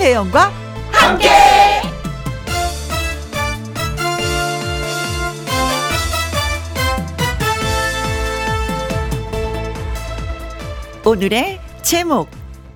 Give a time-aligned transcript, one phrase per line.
[0.00, 0.50] 김혜영과
[0.92, 1.28] 함께.
[11.04, 12.30] 오늘의 제목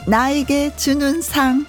[0.07, 1.65] 나에게 주는 상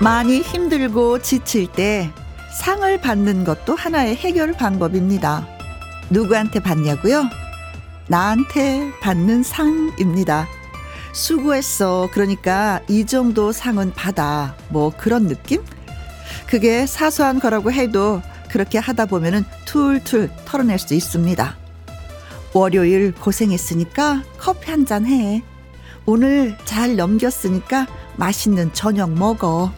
[0.00, 2.10] 많이 힘들고 지칠 때
[2.50, 5.59] 상을 받는 것도 하나의 해결 방법입니다.
[6.10, 7.28] 누구한테 받냐고요?
[8.08, 10.48] 나한테 받는 상입니다.
[11.12, 12.08] 수고했어.
[12.12, 14.54] 그러니까 이 정도 상은 받아.
[14.68, 15.62] 뭐 그런 느낌?
[16.46, 21.56] 그게 사소한 거라고 해도 그렇게 하다 보면은 툴툴 털어낼 수 있습니다.
[22.52, 25.42] 월요일 고생했으니까 커피 한 잔 해.
[26.06, 29.72] 오늘 잘 넘겼으니까 맛있는 저녁 먹어.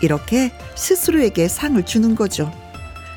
[0.00, 2.52] 이렇게 스스로에게 상을 주는 거죠.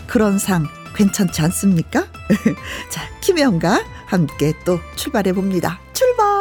[0.08, 2.08] 그런 상 괜찮지 않습니까?
[2.90, 5.80] 자, 김혜영과 함께 또 출발해 봅니다.
[5.94, 6.36] 출발!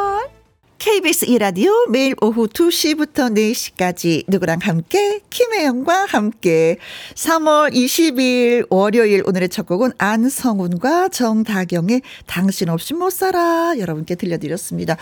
[0.85, 6.77] KBS 이라디오 매일 오후 2시부터 4시까지 누구랑 함께 김혜영과 함께
[7.15, 14.99] 3월 20일 월요일 오늘의 첫 곡은 안성훈과 정다경의 당신 없이 못 살아 여러분께 들려드렸습니다.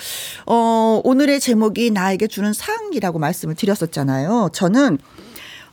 [0.47, 4.51] 어, 오늘의 제목이 나에게 주는 상이라고 말씀을 드렸었잖아요.
[4.53, 4.99] 저는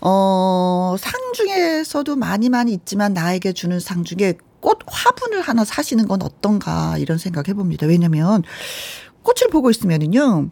[0.01, 6.21] 어, 상 중에서도 많이 많이 있지만 나에게 주는 상 중에 꽃 화분을 하나 사시는 건
[6.21, 7.87] 어떤가 이런 생각 해봅니다.
[7.87, 8.43] 왜냐면
[9.23, 10.49] 꽃을 보고 있으면은요,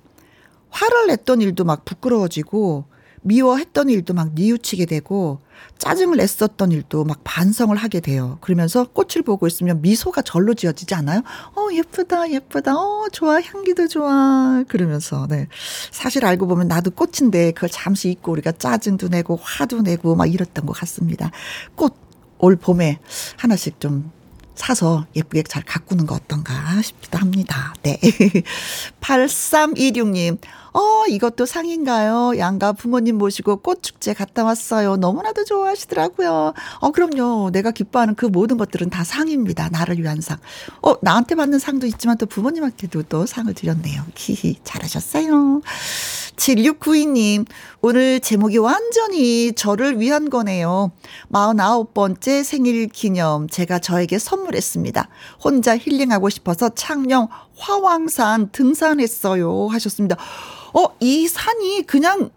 [0.70, 2.86] 화를 냈던 일도 막 부끄러워지고,
[3.28, 5.40] 미워했던 일도 막 뉘우치게 되고,
[5.78, 8.38] 짜증을 냈었던 일도 막 반성을 하게 돼요.
[8.42, 11.22] 그러면서 꽃을 보고 있으면 미소가 절로 지어지지 않아요?
[11.56, 14.64] 어, 예쁘다, 예쁘다, 어, 좋아, 향기도 좋아.
[14.68, 15.48] 그러면서, 네.
[15.92, 20.66] 사실 알고 보면 나도 꽃인데 그걸 잠시 잊고 우리가 짜증도 내고 화도 내고 막 이랬던
[20.66, 21.32] 것 같습니다.
[21.76, 21.94] 꽃,
[22.40, 23.00] 올 봄에
[23.38, 24.12] 하나씩 좀
[24.58, 27.74] 사서 예쁘게 잘 가꾸는 거 어떤가 싶기도 합니다.
[27.84, 28.00] 네.
[29.00, 30.40] 8326님,
[30.78, 32.38] 어, 이것도 상인가요?
[32.38, 34.98] 양가 부모님 모시고 꽃축제 갔다 왔어요.
[34.98, 36.54] 너무나도 좋아하시더라고요.
[36.82, 37.50] 어, 그럼요.
[37.50, 39.70] 내가 기뻐하는 그 모든 것들은 다 상입니다.
[39.70, 40.38] 나를 위한 상.
[40.84, 44.04] 어, 나한테 받는 상도 있지만 또 부모님한테도 또 상을 드렸네요.
[44.16, 45.62] 히히, 잘하셨어요.
[46.36, 47.48] 7692님,
[47.82, 50.92] 오늘 제목이 완전히 저를 위한 거네요.
[51.32, 55.10] 49번째 생일 기념 제가 저에게 선물했습니다.
[55.44, 59.68] 혼자 힐링하고 싶어서 창녕 화왕산 등산했어요.
[59.68, 60.16] 하셨습니다.
[60.74, 62.30] 어, 이 산이 그냥,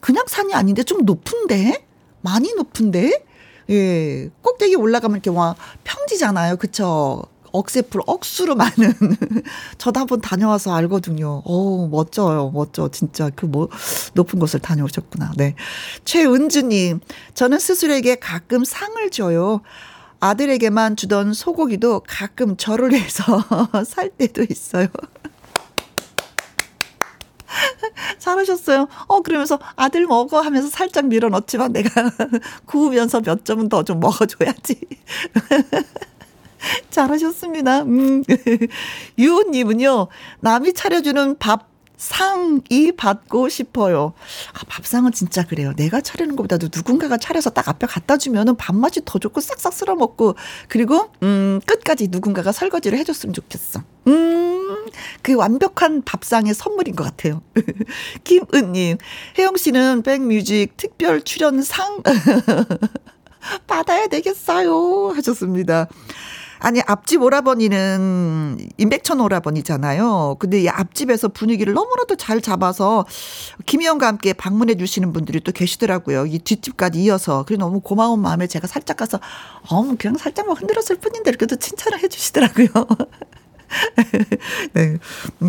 [0.00, 1.86] 그냥 산이 아닌데 좀 높은데?
[2.20, 3.24] 많이 높은데?
[3.70, 6.56] 예, 꼭대기 올라가면 이렇게 와 평지잖아요.
[6.56, 7.22] 그쵸?
[7.50, 8.74] 억새풀 억수로 많은
[9.78, 11.42] 저도 한번 다녀와서 알거든요.
[11.46, 13.68] 오 멋져요, 멋져 진짜 그 뭐
[14.12, 15.32] 높은 곳을 다녀오셨구나.
[15.36, 15.54] 네,
[16.04, 17.00] 최은주님
[17.34, 19.62] 저는 스스로에게 가끔 상을 줘요.
[20.20, 23.44] 아들에게만 주던 소고기도 가끔 절을 해서
[23.86, 24.88] 살 때도 있어요.
[28.18, 28.88] 잘하셨어요.
[29.06, 32.10] 어, 그러면서 아들 먹어 하면서 살짝 밀어 넣지만 내가
[32.66, 34.80] 구우면서 몇 점은 더 좀 먹어줘야지.
[36.90, 37.82] 잘하셨습니다.
[37.82, 38.24] 음.
[39.18, 40.08] 유호님은요,
[40.40, 44.14] 남이 차려주는 밥, 상이 받고 싶어요.
[44.54, 45.74] 아, 밥상은 진짜 그래요.
[45.76, 50.36] 내가 차리는 것보다도 누군가가 차려서 딱 앞에 갖다 주면은 밥맛이 더 좋고 싹싹 쓸어 먹고,
[50.68, 53.82] 그리고, 음, 끝까지 누군가가 설거지를 해줬으면 좋겠어.
[54.06, 54.86] 음,
[55.22, 57.42] 그 완벽한 밥상의 선물인 것 같아요.
[58.22, 58.98] 김은님,
[59.36, 62.02] 혜영 씨는 백뮤직 특별 출연상
[63.66, 65.12] 받아야 되겠어요.
[65.16, 65.88] 하셨습니다.
[66.60, 70.36] 아니 앞집 오라버니는 임백천 오라버니잖아요.
[70.38, 73.06] 근데 이 앞집에서 분위기를 너무나도 잘 잡아서
[73.66, 76.26] 김희영과 함께 방문해 주시는 분들이 또 계시더라고요.
[76.26, 77.44] 이 뒷집까지 이어서.
[77.44, 79.20] 그래 너무 고마운 마음에 제가 살짝 가서
[79.70, 82.68] 어 그냥 살짝만 흔들었을 뿐인데 그래도 칭찬을 해 주시더라고요.
[84.72, 84.98] 네,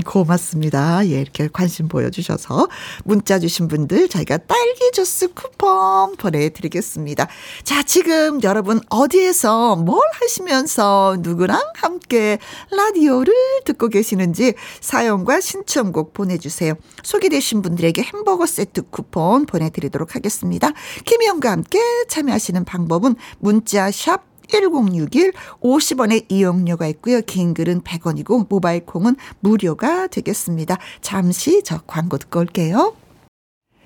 [0.05, 1.05] 고맙습니다.
[1.07, 2.67] 예, 이렇게 관심 보여주셔서
[3.03, 7.27] 문자 주신 분들 저희가 딸기 주스 쿠폰 보내드리겠습니다.
[7.63, 12.39] 자, 지금 여러분 어디에서 뭘 하시면서 누구랑 함께
[12.71, 13.33] 라디오를
[13.65, 16.73] 듣고 계시는지 사연과 신청곡 보내주세요.
[17.03, 20.71] 소개되신 분들에게 햄버거 세트 쿠폰 보내드리도록 하겠습니다.
[21.05, 27.21] 김희영과 함께 참여하시는 방법은 문자 샵 1061 50원의 이용료가 있고요.
[27.21, 30.77] 긴 글은 100원이고 모바일 콩은 무료가 되겠습니다.
[31.01, 32.95] 잠시 저 광고 듣고 올게요.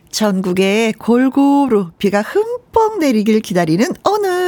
[0.10, 4.43] 전국에 골고루 비가 흠뻑 내리길 기다리는 오늘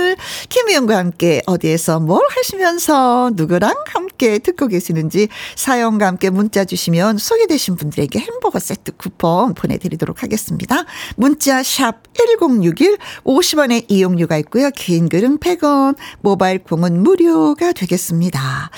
[0.50, 8.20] 김희영과 함께 어디에서 뭘 하시면서 누구랑 함께 듣고 계시는지 사연과 함께 문자 주시면 소개되신 분들에게
[8.20, 10.86] 햄버거 세트 쿠폰 보내드리도록 하겠습니다.
[11.16, 14.70] 문자 샵 1061, 50원의 이용료가 있고요.
[14.72, 18.70] 긴 글은 100원, 모바일 콩은 무료가 되겠습니다.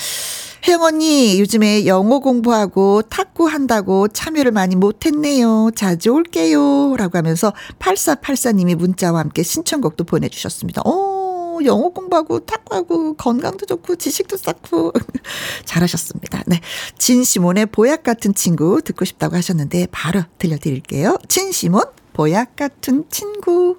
[0.68, 5.72] 혜영 언니, 요즘에 영어 공부하고 탁구 한다고 참여를 많이 못했네요.
[5.76, 6.96] 자주 올게요.
[6.98, 10.82] 라고 하면서 8484님이 문자와 함께 신청곡도 보내주셨습니다.
[10.84, 11.17] 오,
[11.66, 14.94] 영어 공부하고 탁구하고 건강도 좋고 지식도 쌓고
[15.66, 16.44] 잘하셨습니다.
[16.48, 16.62] 네.
[16.98, 21.18] 진시몬의 보약 같은 친구 듣고 싶다고 하셨는데 바로 들려드릴게요.
[21.28, 21.84] 진시몬,
[22.14, 23.78] 보약 같은 친구.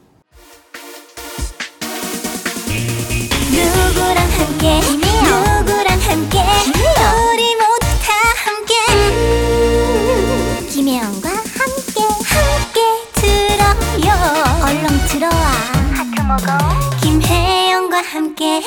[3.51, 4.81] 누구랑 함께?
[4.81, 6.39] 누구랑 함께?
[7.33, 8.13] 우리 모두 다
[8.45, 8.75] 함께.
[8.93, 12.01] 음, 김혜영과 함께.
[12.25, 12.81] 함께
[13.15, 14.09] 들어요.
[14.65, 15.33] 얼렁 들어와.
[15.95, 16.98] 하트 먹어
[17.29, 18.63] 김혜영과 함께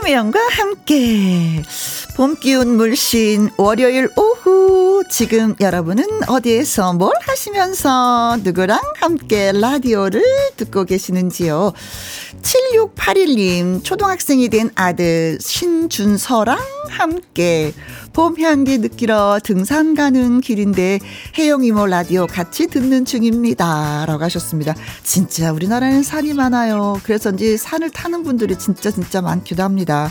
[0.00, 1.60] 김혜영과 함께.
[2.14, 5.02] 봄 기운 물씬 월요일 오후.
[5.10, 10.22] 지금 여러분은 어디에서 뭘 하시면서 누구랑 함께 라디오를
[10.56, 11.72] 듣고 계시는지요?
[12.42, 16.58] 7681님 초등학생이 된 아들 신준서랑
[16.90, 17.72] 함께
[18.18, 20.98] 봄 향기 느끼러 등산 가는 길인데
[21.38, 24.06] 혜영 이모 라디오 같이 듣는 중입니다.
[24.06, 24.74] 라고 하셨습니다.
[25.04, 26.98] 진짜 우리나라는 산이 많아요.
[27.04, 30.10] 그래서인지 산을 타는 분들이 진짜 진짜 많기도 합니다.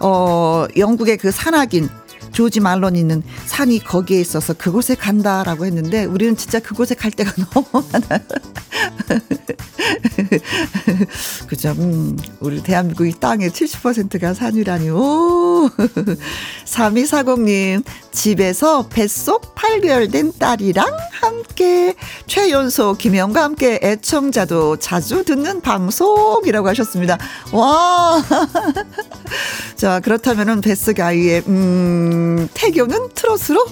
[0.00, 1.90] 어, 영국의 그 산악인
[2.36, 7.66] 조지 말론 있는 산이 거기에 있어서 그곳에 간다라고 했는데 우리는 진짜 그곳에 갈 때가 너무
[7.90, 8.20] 많아요.
[11.48, 11.70] 그죠.
[11.78, 14.90] 음, 우리 대한민국 이 땅의 70%가 산이라니.
[14.90, 15.70] 오.
[16.66, 20.86] 3240님, 집에서 뱃속 8개월 된 딸이랑
[21.26, 21.94] 함께
[22.26, 27.18] 최연소 김영과 함께 애청자도 자주 듣는 방송이라고 하셨습니다.
[27.52, 28.22] 와.
[29.76, 33.66] 자, 그렇다면은 뱃속 아이의, 음, 태교는 트롯으로?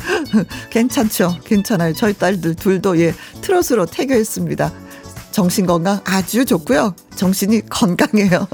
[0.70, 1.36] 괜찮죠?
[1.44, 1.94] 괜찮아요.
[1.94, 4.72] 저희 딸들 둘도 예, 트롯으로 태교했습니다.
[5.30, 6.94] 정신 건강 아주 좋고요.
[7.14, 8.48] 정신이 건강해요.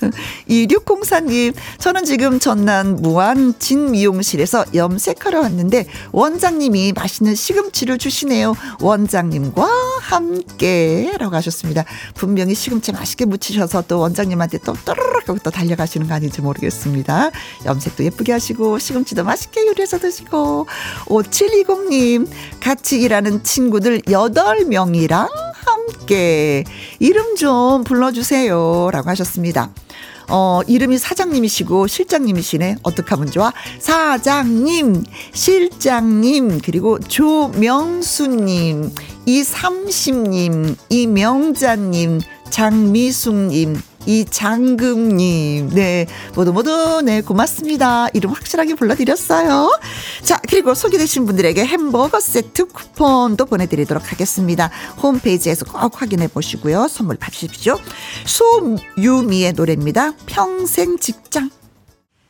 [0.48, 8.54] 2604님, 저는 지금 전남 무안 진미용실에서 염색하러 왔는데 원장님이 맛있는 시금치를 주시네요.
[8.80, 9.68] 원장님과
[10.00, 11.84] 함께 라고 하셨습니다.
[12.14, 17.30] 분명히 시금치 맛있게 무치셔서 또 원장님한테 또 또르륵 하고 또 달려가시는 거 아닌지 모르겠습니다.
[17.64, 20.66] 염색도 예쁘게 하시고 시금치도 맛있게 요리해서 드시고
[21.06, 22.28] 5720님
[22.60, 25.28] 같이 일하는 친구들 8명이랑
[25.64, 26.64] 함께
[26.98, 28.90] 이름 좀 불러주세요.
[28.92, 29.70] 라고 하셨습니다.
[30.28, 32.76] 어, 이름이 사장님이시고 실장님이시네.
[32.82, 33.52] 어떡 하면 좋아?
[33.78, 38.90] 사장님, 실장님, 그리고 조명수님,
[39.26, 42.20] 이삼십님, 이명자님,
[42.50, 48.08] 장미숙님, 이장금님, 네, 모두 모두, 네, 고맙습니다.
[48.12, 49.78] 이름 확실하게 불러드렸어요.
[50.22, 54.70] 자, 그리고 소개되신 분들에게 햄버거 세트 쿠폰도 보내드리도록 하겠습니다.
[55.02, 56.88] 홈페이지에서 꼭 확인해 보시고요.
[56.88, 57.78] 선물 받으십시오.
[58.26, 60.12] 소유미의 노래입니다.
[60.26, 61.50] 평생 직장.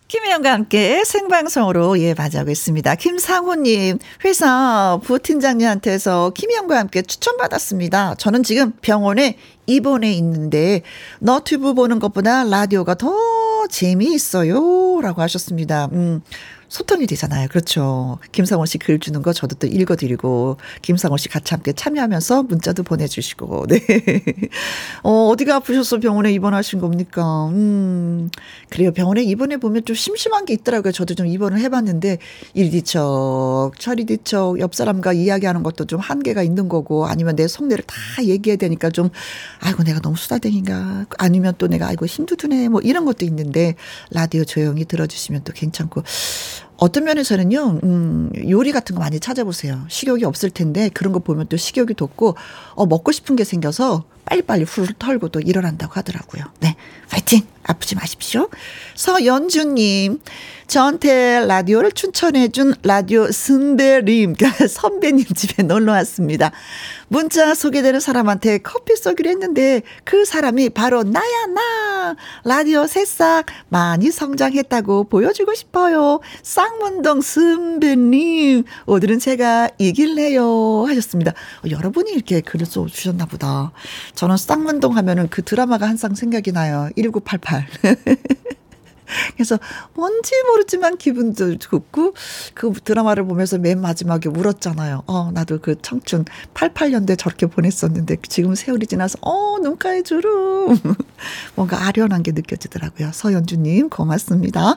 [0.07, 2.95] 김혜영과 함께 생방송으로 예 맞이하고 있습니다.
[2.95, 8.15] 김상호님 회사 부팀장님한테서 김혜영과 함께 추천받았습니다.
[8.17, 10.83] 저는 지금 병원에 입원해 있는데
[11.21, 13.13] 너튜브 보는 것보다 라디오가 더
[13.69, 15.89] 재미있어요 라고 하셨습니다.
[15.93, 16.23] 음.
[16.75, 17.47] 소통이 되잖아요.
[17.49, 18.19] 그렇죠.
[18.33, 23.67] 김상원 씨 글 주는 거 저도 또 읽어드리고, 김상원 씨 같이 함께 참여하면서 문자도 보내주시고,
[23.71, 23.79] 네.
[25.05, 27.47] 어, 어디가 아프셔서 병원에 입원하신 겁니까?
[27.51, 28.29] 음,
[28.71, 28.91] 그래요.
[28.93, 30.91] 병원에 입원해 보면 좀 심심한 게 있더라고요.
[30.91, 32.19] 저도 좀 입원을 해봤는데,
[32.55, 38.57] 이리뒤척, 저리뒤척, 옆 사람과 이야기하는 것도 좀 한계가 있는 거고, 아니면 내 속내를 다 얘기해야
[38.57, 39.11] 되니까 좀,
[39.61, 41.07] 아이고, 내가 너무 수다댕인가.
[41.19, 42.69] 아니면 또 내가, 아이고, 힘도 드네.
[42.69, 43.77] 뭐 이런 것도 있는데,
[44.11, 46.03] 라디오 조용히 들어주시면 또 괜찮고,
[46.77, 49.85] 어떤 면에서는요, 음, 요리 같은 거 많이 찾아보세요.
[49.89, 52.35] 식욕이 없을 텐데 그런 거 보면 또 식욕이 돋고,
[52.75, 56.45] 어, 먹고 싶은 게 생겨서 빨리빨리 훌 털고 또 일어난다고 하더라고요.
[56.61, 56.77] 네.
[57.11, 57.47] 파이팅!
[57.67, 58.49] 아프지 마십시오.
[58.95, 60.21] 서연주님,
[60.67, 63.27] 저한테 라디오를 추천해준 라디오
[64.35, 66.53] 그러니까 선배님 집에 놀러 왔습니다.
[67.09, 72.17] 문자 소개되는 사람한테 커피 쏘기로 했는데 그 사람이 바로 나야, 나!
[72.45, 76.21] 라디오 새싹 많이 성장했다고 보여주고 싶어요.
[76.43, 80.87] 쌍문동 선배님, 오늘은 제가 이길래요.
[80.89, 81.33] 하셨습니다.
[81.33, 83.73] 어, 여러분이 이렇게 글을 써주셨나 보다.
[84.15, 86.89] 저는 쌍문동 하면은 그 드라마가 항상 생각이 나요.
[86.97, 87.67] 1988.
[89.35, 89.59] 그래서
[89.95, 92.15] 뭔지 모르지만 기분도 좋고
[92.55, 95.05] 그 드라마를 보면서 맨 마지막에 울었잖아요.
[95.07, 100.79] 어, 나도 그 청춘 88년대 저렇게 보냈었는데 지금 세월이 지나서 어, 눈가에 주름.
[101.55, 103.11] 뭔가 아련한 게 느껴지더라고요.
[103.13, 104.77] 서연주님 고맙습니다.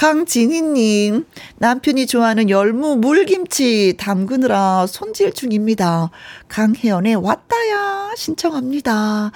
[0.00, 1.26] 강진희님
[1.58, 6.10] 남편이 좋아하는 열무 물김치 담그느라 손질 중입니다.
[6.48, 9.30] 강혜연의 왔다야 신청합니다.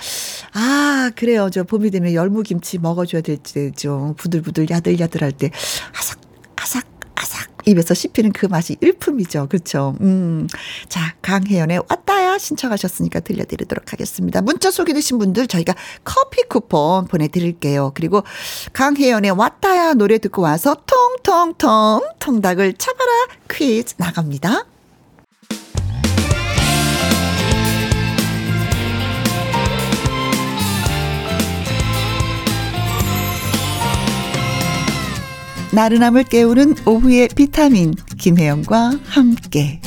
[0.55, 1.51] 아 그래요.
[1.53, 5.51] 저 봄이 되면 열무김치 먹어줘야 될지 좀 부들부들 야들야들할 때
[5.99, 6.19] 아삭
[6.57, 9.49] 아삭 아삭 입에서 씹히는 그 맛이 일품이죠.
[9.51, 9.99] 그렇죠.
[10.01, 10.49] 음.
[10.89, 14.41] 자, 강혜연의 왔다야 신청하셨으니까 들려드리도록 하겠습니다.
[14.43, 15.75] 문자 소개되신 분들 저희가
[16.05, 17.93] 커피 쿠폰 보내드릴게요.
[17.95, 18.23] 그리고
[18.73, 23.11] 강혜연의 왔다야 노래 듣고 와서 통통통 통닭을 잡아라
[23.51, 24.67] 퀴즈 나갑니다.
[35.75, 39.81] 나른함을 깨우는 오후의 비타민 김혜영과 함께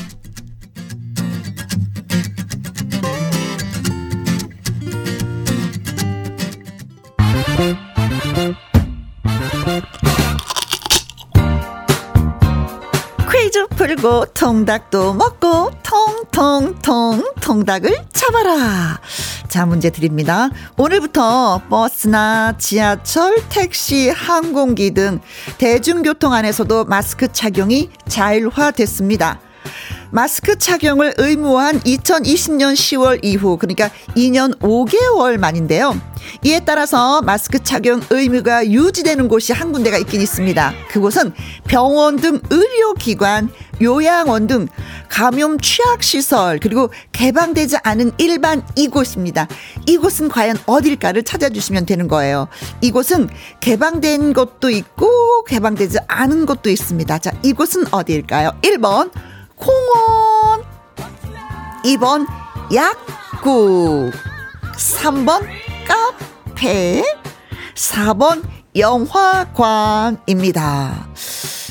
[13.88, 19.00] 풀고 통닭도 먹고 통통통 통닭을 잡아라.
[19.48, 20.50] 자, 문제 드립니다.
[20.76, 25.22] 오늘부터 버스나 지하철, 택시, 항공기 등
[25.58, 29.40] 대중교통 안에서도 마스크 착용이 자율화됐습니다.
[30.12, 36.00] 마스크 착용을 의무화한 2020년 10월 이후 그러니까 2년 5개월 만인데요.
[36.44, 40.74] 이에 따라서 마스크 착용 의무가 유지되는 곳이 한 군데가 있긴 있습니다.
[40.90, 41.34] 그곳은
[41.66, 43.50] 병원 등 의료기관,
[43.82, 44.68] 요양원 등
[45.10, 49.48] 감염 취약 시설 그리고 개방되지 않은 일반 이곳입니다.
[49.86, 52.48] 이곳은 과연 어딜까를 찾아주시면 되는 거예요.
[52.82, 57.18] 이곳은 개방된 곳도 있고 개방되지 않은 곳도 있습니다.
[57.20, 58.52] 자, 이곳은 어디일까요?
[58.62, 59.12] 1번
[59.58, 60.64] 공원
[61.84, 62.26] 2번
[62.74, 64.12] 약국
[64.78, 65.46] 3번
[65.88, 67.04] 카페
[67.76, 68.44] 4번
[68.76, 70.16] 영화관입니다.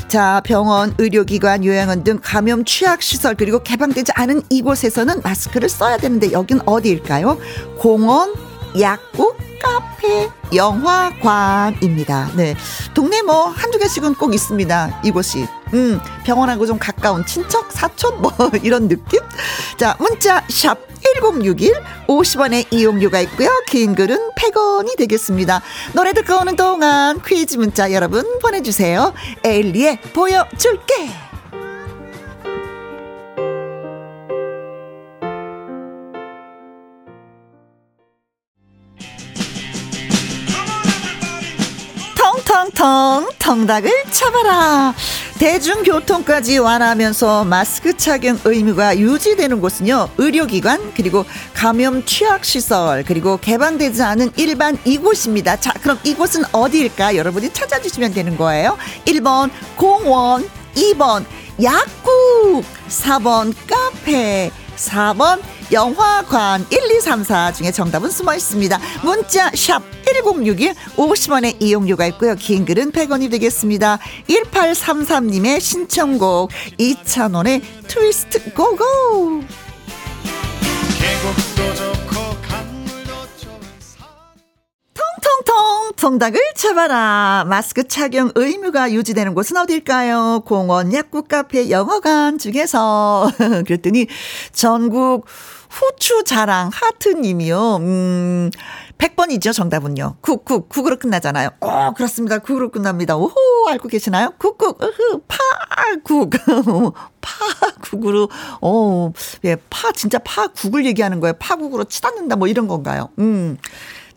[0.08, 6.60] 자, 병원, 의료기관, 요양원 등 감염 취약시설 그리고 개방되지 않은 이곳에서는 마스크를 써야 되는데 여긴
[6.64, 7.38] 어디일까요?
[7.78, 8.32] 공원,
[8.80, 12.30] 약국, 카페, 영화관입니다.
[12.34, 12.54] 네.
[12.94, 15.00] 동네 뭐 한두 개씩은 꼭 있습니다.
[15.04, 15.46] 이곳이.
[15.74, 19.20] 음, 병원하고 좀 가까운 친척, 사촌 뭐 이런 느낌?
[19.76, 20.78] 자, 문자 샵
[21.20, 21.74] 1061,
[22.08, 23.48] 50원의 이용료가 있고요.
[23.68, 25.62] 긴 글은 100원이 되겠습니다.
[25.92, 29.14] 노래 듣고 오는 동안 퀴즈 문자 여러분 보내주세요.
[29.44, 31.25] 엘리의 보여줄게.
[42.76, 44.94] 텅텅텅 텅닭을 잡아라.
[45.38, 50.10] 대중교통까지 완화하면서 마스크 착용 의무가 유지되는 곳은요.
[50.18, 55.58] 의료기관 그리고 감염 취약 시설 그리고 개방되지 않은 일반 이곳입니다.
[55.58, 58.76] 자 그럼 이곳은 어디일까 여러분이 찾아주시면 되는 거예요.
[59.06, 61.24] 1번 공원 2번
[61.62, 65.40] 약국 4번 카페 4번
[65.72, 68.78] 영화관 1, 2, 3, 4 중에 정답은 숨어 있습니다.
[69.02, 72.34] 문자 샵 1061, 50원의 이용료가 있고요.
[72.36, 73.98] 긴 글은 100원이 되겠습니다.
[74.28, 78.84] 1833님의 신청곡 이찬원의 트위스트 고고
[84.94, 87.44] 통통통 통닭을 잡아라.
[87.48, 90.42] 마스크 착용 의무가 유지되는 곳은 어딜까요?
[90.46, 93.30] 공원, 약국, 카페, 영어관 중에서
[93.66, 94.06] 그랬더니
[94.52, 95.26] 전국
[95.70, 97.76] 후추 자랑 하트님이요.
[97.76, 98.50] 음,
[98.98, 100.16] 100번이죠, 정답은요.
[100.22, 101.50] 쿡쿡, 국으로 끝나잖아요.
[101.60, 102.38] 어, 그렇습니다.
[102.38, 103.16] 국으로 끝납니다.
[103.16, 103.34] 오호,
[103.68, 104.32] 알고 계시나요?
[104.38, 106.30] 쿡쿡, 으흐, 파국.
[107.20, 108.28] 파국으로,
[108.60, 109.12] 어,
[109.44, 111.34] 예, 파, 진짜 파국을 얘기하는 거예요.
[111.38, 113.10] 파국으로 치닫는다, 뭐 이런 건가요?
[113.18, 113.58] 음.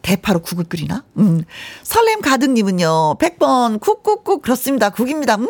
[0.02, 1.04] 대파로 국을 끓이나?
[1.18, 1.44] 음.
[1.84, 4.90] 설렘 가득님은요, 100번, 쿡쿡쿡, 그렇습니다.
[4.92, 5.36] 국입니다.
[5.36, 5.48] 음,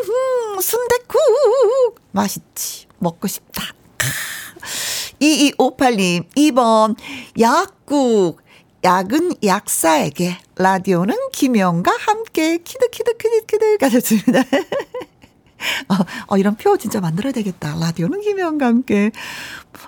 [0.60, 2.00] 순대국.
[2.12, 2.88] 맛있지.
[2.98, 3.64] 먹고 싶다.
[5.20, 6.96] 2258님, 2번,
[7.40, 8.42] 약국.
[8.82, 14.40] 약은 약사에게, 라디오는 김영과 함께, 키득키득 키득키득 가셨습니다.
[15.90, 15.96] 어,
[16.28, 17.76] 어, 이런 표 진짜 만들어야 되겠다.
[17.80, 19.12] 라디오는 김혜영과 함께.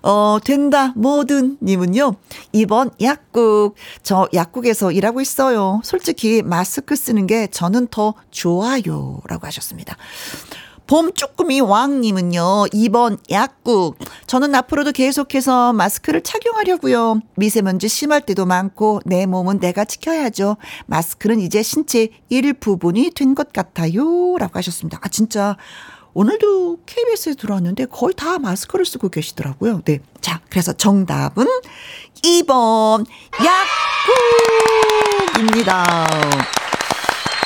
[0.03, 0.93] 어, 된다.
[0.95, 2.15] 뭐든 님은요.
[2.51, 3.75] 이번 약국.
[4.03, 5.81] 저 약국에서 일하고 있어요.
[5.83, 9.21] 솔직히 마스크 쓰는 게 저는 더 좋아요.
[9.27, 9.97] 라고 하셨습니다.
[10.91, 13.97] 봄 쭈꾸미 왕님은요, 2번 약국.
[14.27, 17.21] 저는 앞으로도 계속해서 마스크를 착용하려고요.
[17.37, 20.57] 미세먼지 심할 때도 많고, 내 몸은 내가 지켜야죠.
[20.87, 24.35] 마스크는 이제 신체 일부분이 된 것 같아요.
[24.37, 24.99] 라고 하셨습니다.
[25.01, 25.55] 아, 진짜.
[26.13, 29.83] 오늘도 KBS에 들어왔는데 거의 다 마스크를 쓰고 계시더라고요.
[29.85, 29.99] 네.
[30.19, 31.47] 자, 그래서 정답은
[32.21, 33.05] 2번
[35.37, 36.05] 약국입니다.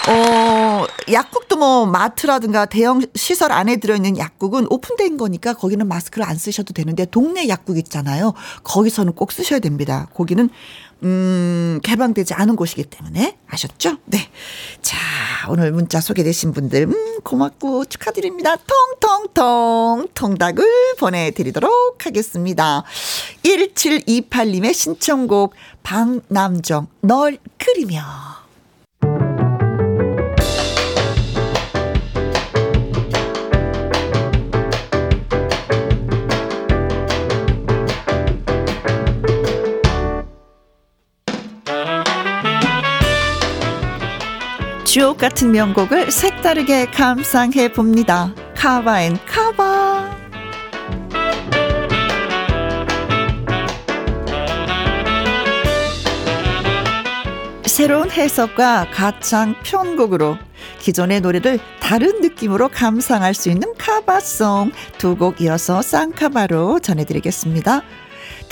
[0.08, 6.74] 어, 약국도 뭐 마트라든가 대형 시설 안에 들어있는 약국은 오픈된 거니까 거기는 마스크를 안 쓰셔도
[6.74, 8.34] 되는데 동네 약국 있잖아요.
[8.64, 10.08] 거기서는 꼭 쓰셔야 됩니다.
[10.14, 10.50] 거기는
[11.04, 13.98] 음, 개방되지 않은 곳이기 때문에 아셨죠?
[14.06, 14.30] 네.
[14.82, 14.98] 자,
[15.50, 18.56] 오늘 문자 소개되신 분들 음, 고맙고 축하드립니다.
[19.02, 20.66] 통통통 통닭을
[21.00, 22.84] 보내드리도록 하겠습니다.
[23.44, 28.35] 1728님의 신청곡 방남정 널 그리며
[44.96, 48.34] 주옥 같은 명곡을 색다르게 감상해 봅니다.
[48.56, 50.16] 카바 앤 카바.
[57.66, 60.38] 새로운 해석과 가창 편곡으로
[60.80, 67.82] 기존의 노래를 다른 느낌으로 감상할 수 있는 카바송 두 곡 이어서 쌍카바로 전해드리겠습니다.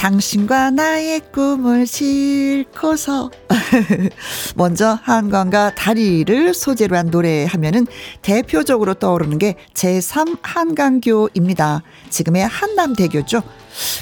[0.04, 3.32] 당신과 나의 꿈을 싣고서
[4.58, 7.88] 먼저 한강과 다리를 소재로 한 노래 하면은
[8.22, 11.84] 대표적으로 떠오르는 게 제3 한강교입니다.
[12.10, 13.44] 지금의 한남대교죠.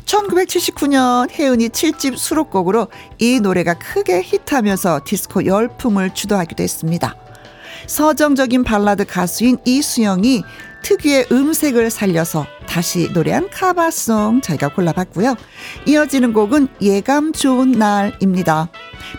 [0.06, 2.88] 1979년 혜은이 7집 수록곡으로
[3.20, 7.16] 이 노래가 크게 히트하면서 디스코 열풍을 주도하기도 했습니다.
[7.86, 10.44] 서정적인 발라드 가수인 이수영이
[10.84, 15.36] 특유의 음색을 살려서 다시 노래한 카바송 저희가 골라봤고요.
[15.86, 18.70] 이어지는 곡은 예감 좋은 날입니다.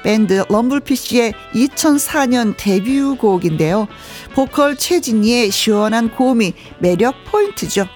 [0.02, 3.88] 밴드 럼블피쉬의 2004년 데뷔곡인데요.
[4.34, 7.86] 보컬 최진이의 시원한 고음이 매력 포인트죠.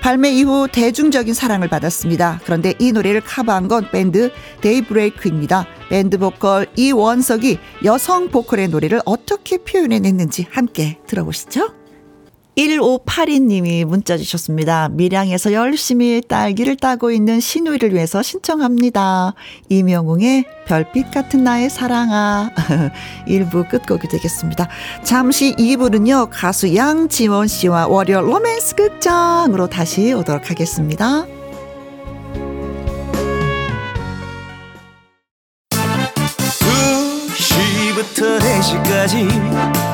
[0.00, 2.40] 발매 이후 대중적인 사랑을 받았습니다.
[2.44, 5.66] 그런데 이 노래를 커버한 건 밴드 데이브레이크입니다.
[5.88, 11.83] 밴드 보컬 이원석이 여성 보컬의 노래를 어떻게 표현해냈는지 함께 들어보시죠.
[12.56, 14.88] 1582님이 문자 주셨습니다.
[14.90, 19.34] 밀양에서 열심히 딸기를 따고 있는 시누이를 위해서 신청합니다.
[19.68, 22.50] 이명웅의 별빛 같은 나의 사랑아.
[23.26, 24.68] 1부 끝곡이 되겠습니다.
[25.02, 31.26] 잠시 2부는요, 가수 양지원 씨와 월요 로맨스 극장으로 다시 오도록 하겠습니다.
[37.94, 39.93] 2시부터 4시까지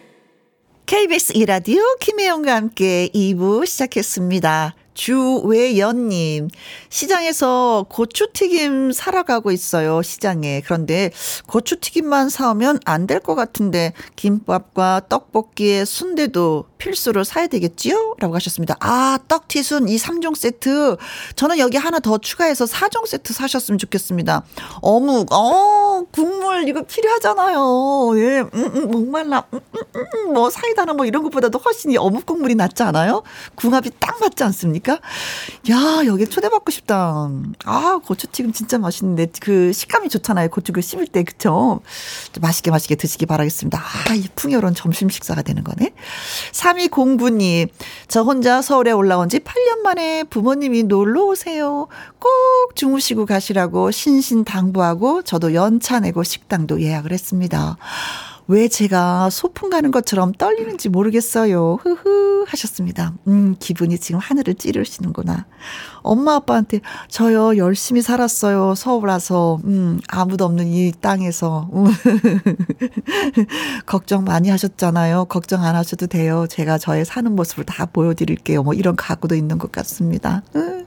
[0.91, 4.75] KBS 이라디오 김혜영과 함께 2부 시작했습니다.
[5.01, 6.49] 주외연님,
[6.89, 10.61] 시장에서 고추튀김 사러 가고 있어요, 시장에.
[10.63, 11.09] 그런데
[11.47, 18.15] 고추튀김만 사오면 안 될 것 같은데, 김밥과 떡볶이에 순대도 필수로 사야 되겠지요?
[18.19, 18.75] 라고 하셨습니다.
[18.79, 20.97] 아, 떡튀순 이 3종 세트.
[21.35, 24.43] 저는 여기 하나 더 추가해서 4종 세트 사셨으면 좋겠습니다.
[24.81, 28.11] 어묵, 어, 국물 이거 필요하잖아요.
[28.17, 31.97] 예, 음, 음, 목말라, 음, 음, 음, 음, 뭐 사이다나 뭐 이런 것보다도 훨씬 이
[31.97, 33.23] 어묵 국물이 낫지 않아요?
[33.55, 34.90] 궁합이 딱 맞지 않습니까?
[34.93, 37.29] 야, 여기 초대받고 싶다.
[37.65, 40.49] 아, 고추튀김 진짜 맛있는데 그 식감이 좋잖아요.
[40.49, 41.81] 고추를 씹을 때, 그쵸?
[42.39, 43.79] 맛있게 맛있게 드시기 바라겠습니다.
[43.79, 45.93] 아, 이 풍요로운 점심 식사가 되는 거네.
[46.51, 47.69] 3209님,
[48.07, 51.87] 저 혼자 서울에 올라온 지 8년 만에 부모님이 놀러 오세요.
[52.19, 57.77] 꼭 주무시고 가시라고 신신당부하고 저도 연차 내고 식당도 예약을 했습니다.
[58.51, 61.79] 왜 제가 소풍 가는 것처럼 떨리는지 모르겠어요.
[61.81, 63.13] 흐흐 하셨습니다.
[63.27, 65.45] 음, 기분이 지금 하늘을 찌르시는구나.
[66.01, 68.75] 엄마 아빠한테 저요 열심히 살았어요.
[68.75, 71.69] 서울 와서 음, 아무도 없는 이 땅에서.
[73.85, 75.25] 걱정 많이 하셨잖아요.
[75.25, 76.45] 걱정 안 하셔도 돼요.
[76.49, 78.63] 제가 저의 사는 모습을 다 보여드릴게요.
[78.63, 80.43] 뭐 이런 각오도 있는 것 같습니다.
[80.57, 80.85] 음.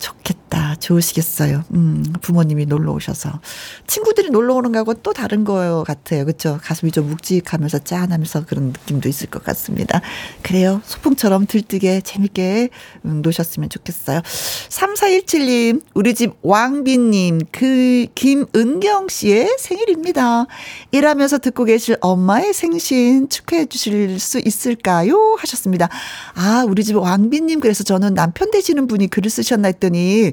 [0.00, 0.71] 좋겠다.
[0.82, 1.64] 좋으시겠어요.
[1.74, 3.40] 음, 부모님이 놀러 오셔서.
[3.86, 6.24] 친구들이 놀러 오는 거하고 또 다른 거 같아요.
[6.26, 6.58] 그쵸?
[6.62, 10.00] 가슴이 좀 묵직하면서 짠하면서 그런 느낌도 있을 것 같습니다.
[10.42, 10.82] 그래요.
[10.84, 12.70] 소풍처럼 들뜨게 재밌게
[13.04, 14.20] 음, 노셨으면 좋겠어요.
[14.20, 20.46] 3417님, 우리 집 왕비님, 그, 김은경 씨의 생일입니다.
[20.90, 25.36] 일하면서 듣고 계실 엄마의 생신 축하해 주실 수 있을까요?
[25.38, 25.88] 하셨습니다.
[26.34, 30.32] 아, 우리 집 왕비님, 그래서 저는 남편 되시는 분이 글을 쓰셨나 했더니,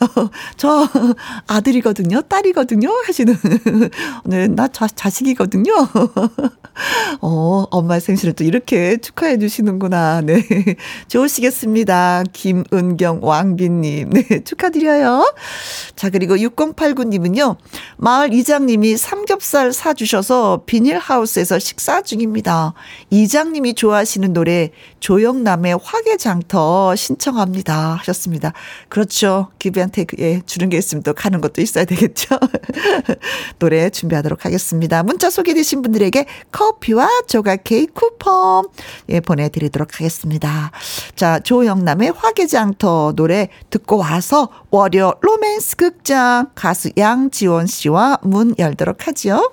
[0.00, 0.88] 어, 저
[1.46, 2.22] 아들이거든요.
[2.22, 2.90] 딸이거든요.
[3.06, 3.36] 하시는.
[4.24, 5.72] 네, 나 자, 자식이거든요.
[7.20, 10.22] 어, 엄마 생신을 또 이렇게 축하해 주시는구나.
[10.22, 10.42] 네.
[11.08, 12.24] 좋으시겠습니다.
[12.32, 14.10] 김은경 왕비님.
[14.10, 15.34] 네, 축하드려요.
[15.96, 17.56] 자, 그리고 6089님은요.
[17.96, 22.74] 마을 이장님이 삼겹살 사주셔서 비닐하우스에서 식사 중입니다.
[23.10, 24.70] 이장님이 좋아하시는 노래
[25.00, 27.96] 조영남의 화개장터 신청합니다.
[28.00, 28.51] 하셨습니다.
[28.88, 29.48] 그렇죠.
[29.58, 32.38] 기비한테 예, 주는 게 있으면 또 가는 것도 있어야 되겠죠.
[33.58, 35.02] 노래 준비하도록 하겠습니다.
[35.02, 38.66] 문자 소개되신 분들에게 커피와 조각 케이크 쿠폰
[39.08, 40.70] 예, 보내드리도록 하겠습니다.
[41.14, 49.52] 자, 조영남의 화개장터 노래 듣고 와서 월요 로맨스 극장 가수 양지원 씨와 문 열도록 하죠.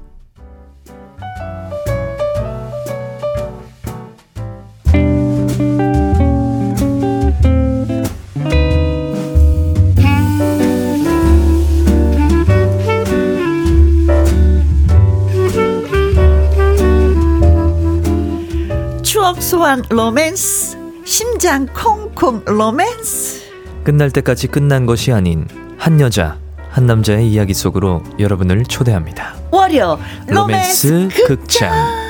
[19.39, 23.41] 소환 로맨스 심장 콩콩 로맨스
[23.83, 26.37] 끝날 때까지 끝난 것이 아닌 한 여자
[26.69, 29.35] 한 남자의 이야기 속으로 여러분을 초대합니다.
[29.51, 32.00] 월요 로맨스, 로맨스 극장.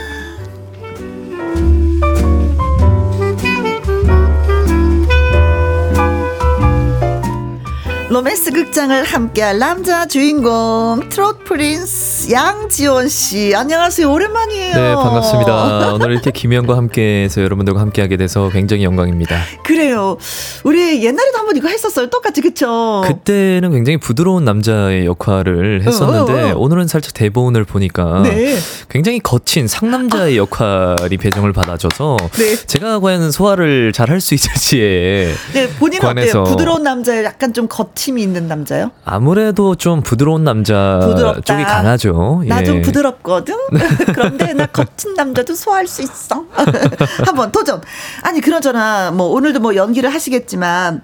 [8.12, 14.74] 로맨스 극장을 함께할 남자 주인공 트롯 prince 양지원 씨 안녕하세요 오랜만이에요.
[14.74, 15.93] 네 반갑습니다.
[15.93, 19.39] 오늘 이렇게 김희영과 함께해서 여러분들과 함께하게 돼서 굉장히 영광입니다.
[19.63, 20.17] 그래요.
[20.65, 22.10] 우리 옛날에도 한번 이거 했었어요.
[22.10, 23.02] 똑같이 그쵸?
[23.08, 26.60] 그때는 굉장히 부드러운 남자의 역할을 했었는데 어, 어, 어.
[26.60, 28.58] 오늘은 살짝 대본을 보니까 네.
[28.89, 32.58] 굉장히 거친 상남자의 역할이 배정을 받아줘서 네.
[32.58, 35.69] 제가 과연 소화를 잘 할 수 있을지에 네
[36.02, 36.41] 관해서.
[36.41, 36.43] 어때요?
[36.43, 38.89] 부드러운 남자에 약간 좀 거 침이 있는 남자요?
[39.05, 41.41] 아무래도 좀 부드러운 남자 부드럽다.
[41.41, 42.41] 쪽이 강하죠.
[42.47, 42.81] 나좀 예.
[42.81, 43.55] 부드럽거든.
[44.11, 46.45] 그런데 나 거친 남자도 소화할 수 있어.
[47.23, 47.79] 한번 도전.
[48.23, 49.11] 아니 그러잖아.
[49.11, 51.03] 뭐 오늘도 뭐 연기를 하시겠지만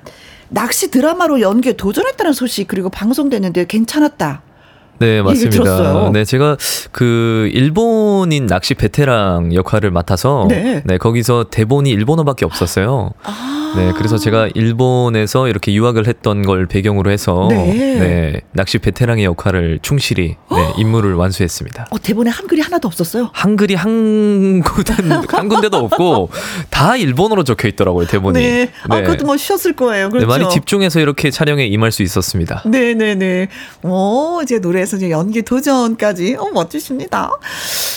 [0.49, 4.41] 낚시 드라마로 연기에 도전했다는 소식 그리고 방송됐는데 괜찮았다.
[4.97, 6.09] 네, 맞습니다.
[6.09, 6.57] 네, 제가
[6.91, 10.81] 그 일본인 낚시 베테랑 역할을 맡아서 네.
[10.83, 13.11] 네, 거기서 대본이 일본어밖에 없었어요.
[13.21, 13.56] 아.
[13.77, 17.73] 네, 그래서 제가 일본에서 이렇게 유학을 했던 걸 배경으로 해서 네.
[17.73, 21.87] 네, 낚시 베테랑의 역할을 충실히 네, 임무를 완수했습니다.
[21.91, 23.29] 어, 대본에 한글이 하나도 없었어요.
[23.33, 24.93] 한글이 한 군데
[25.29, 26.29] 한 군데도 없고
[26.69, 28.39] 다 일본어로 적혀 있더라고요 대본이.
[28.39, 28.71] 네.
[28.89, 30.05] 아, 그것도 뭐 쉬었을 거예요.
[30.07, 30.27] 네, 그렇죠.
[30.27, 32.63] 많이 집중해서 이렇게 촬영에 임할 수 있었습니다.
[32.65, 33.47] 네 네 네.
[33.83, 36.35] 오, 이제 노래에서 이제 연기 도전까지.
[36.39, 37.31] 어, 멋지십니다.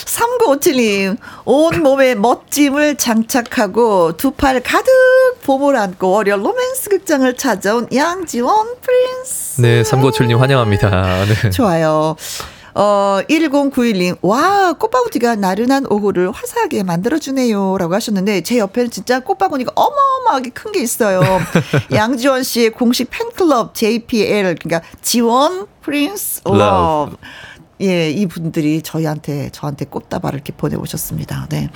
[0.05, 4.89] 3957님, 온 몸에 멋짐을 장착하고 두 팔 가득
[5.71, 9.61] 봄을 안고 월요 로맨스 극장을 찾아온 양지원 프린스.
[9.61, 11.25] 네, 삼고출님 환영합니다.
[11.25, 11.49] 네.
[11.49, 12.15] 좋아요.
[12.73, 17.77] 어, 1091님, 와, 꽃바구니가 나른한 오후를 화사하게 만들어주네요.
[17.77, 21.21] 라고 하셨는데, 제 옆에는 진짜 꽃바구니가 어마어마하게 큰 게 있어요.
[21.93, 27.17] 양지원 씨의 공식 팬클럽 JPL, 그러니까 지원 prince love.
[27.81, 31.47] 예, 이 분들이 저희한테, 저한테 꽃다발을 이렇게 보내오셨습니다.
[31.49, 31.69] 네.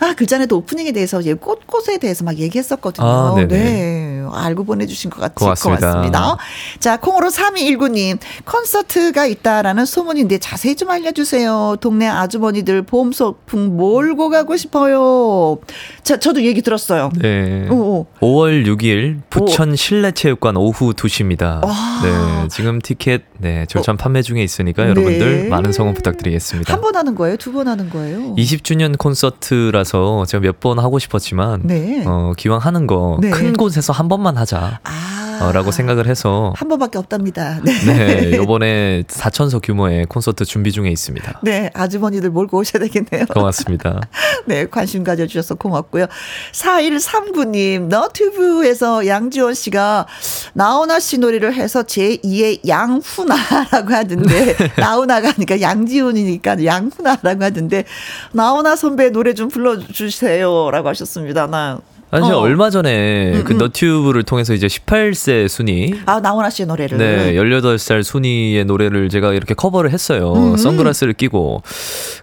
[0.00, 3.06] 아, 그 전에도 오프닝에 대해서 예, 꽃, 꽃에 대해서 막 얘기했었거든요.
[3.06, 3.46] 아, 네네.
[3.46, 4.12] 네.
[4.30, 5.88] 알고 보내주신 것 같, 고맙습니다.
[5.92, 6.36] 고맙습니다.
[6.80, 11.76] 자, 콩으로 3219님, 콘서트가 있다라는 소문인데 자세히 좀 알려주세요.
[11.80, 15.58] 동네 아주머니들 봄 소풍 몰고 가고 싶어요.
[16.02, 17.10] 자, 저도 얘기 들었어요.
[17.20, 17.68] 네.
[17.70, 18.06] 오, 오.
[18.20, 21.64] 5월 6일 부천 실내체육관 오후 2시입니다.
[21.64, 21.72] 와.
[22.02, 25.48] 네, 지금 티켓 네, 절찬 판매 중에 있으니까 여러분들 네.
[25.48, 26.72] 많은 성원 부탁드리겠습니다.
[26.72, 27.36] 한 번 하는 거예요?
[27.36, 28.34] 두 번 하는 거예요?
[28.34, 29.85] 20주년 콘서트라서
[30.26, 32.04] 제가 몇 번 하고 싶었지만 네.
[32.06, 33.30] 어, 기왕 하는 거 네.
[33.30, 34.80] 큰 곳에서 한 번만 하자.
[34.84, 35.35] 아.
[35.40, 37.60] 어, 라고 생각을 해서 한 번밖에 없답니다.
[37.62, 37.72] 네.
[37.86, 41.40] 네, 요번에 4천석 규모의 콘서트 준비 중에 있습니다.
[41.42, 43.26] 네, 아주머니들 몰고 오셔야 되겠네요.
[43.26, 44.00] 고맙습니다.
[44.46, 46.06] 네, 관심 가져 주셔서 고맙고요.
[46.52, 50.06] 4139님, 너튜브에서 양지원 씨가
[50.54, 57.84] 나훈아 씨 노래를 해서 제2의 양훈아라고 하던데, 나훈아가 아니까 양지원이니까 양훈아라고 하던데,
[58.32, 60.70] 나훈아 선배 노래 좀 불러 주세요.
[60.70, 61.46] 라고 하셨습니다.
[61.46, 61.78] 나.
[62.10, 62.40] 아니, 제가 어.
[62.40, 63.58] 얼마 전에 음, 그 음.
[63.58, 66.98] 너튜브를 통해서 이제 18세 순위 아, 나훈아 씨의 노래를.
[66.98, 70.32] 네, 18살 순이의 노래를 제가 이렇게 커버를 했어요.
[70.34, 70.56] 음.
[70.56, 71.62] 선글라스를 끼고.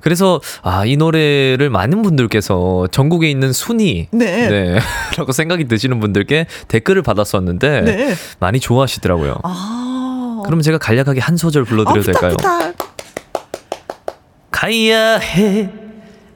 [0.01, 4.07] 그래서, 아, 이 노래를 많은 분들께서 전국에 있는 순이.
[4.11, 4.79] 네.
[5.17, 7.81] 라고 생각이 드시는 분들께 댓글을 받았었는데.
[7.81, 8.15] 네.
[8.39, 9.39] 많이 좋아하시더라고요.
[9.43, 10.43] 아.
[10.45, 12.37] 그럼 제가 간략하게 한 소절 불러드려도 어, 부탁, 될까요?
[12.37, 12.93] 부탁.
[14.51, 15.69] 가야 해,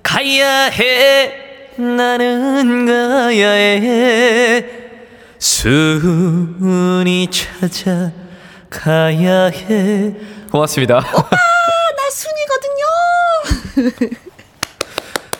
[0.03, 1.46] 가야 해,
[1.77, 4.65] 나는 가야 해.
[5.37, 8.11] 순이 찾아
[8.69, 10.13] 가야 해.
[10.51, 10.99] 고맙습니다.
[10.99, 14.17] 나 순이거든요.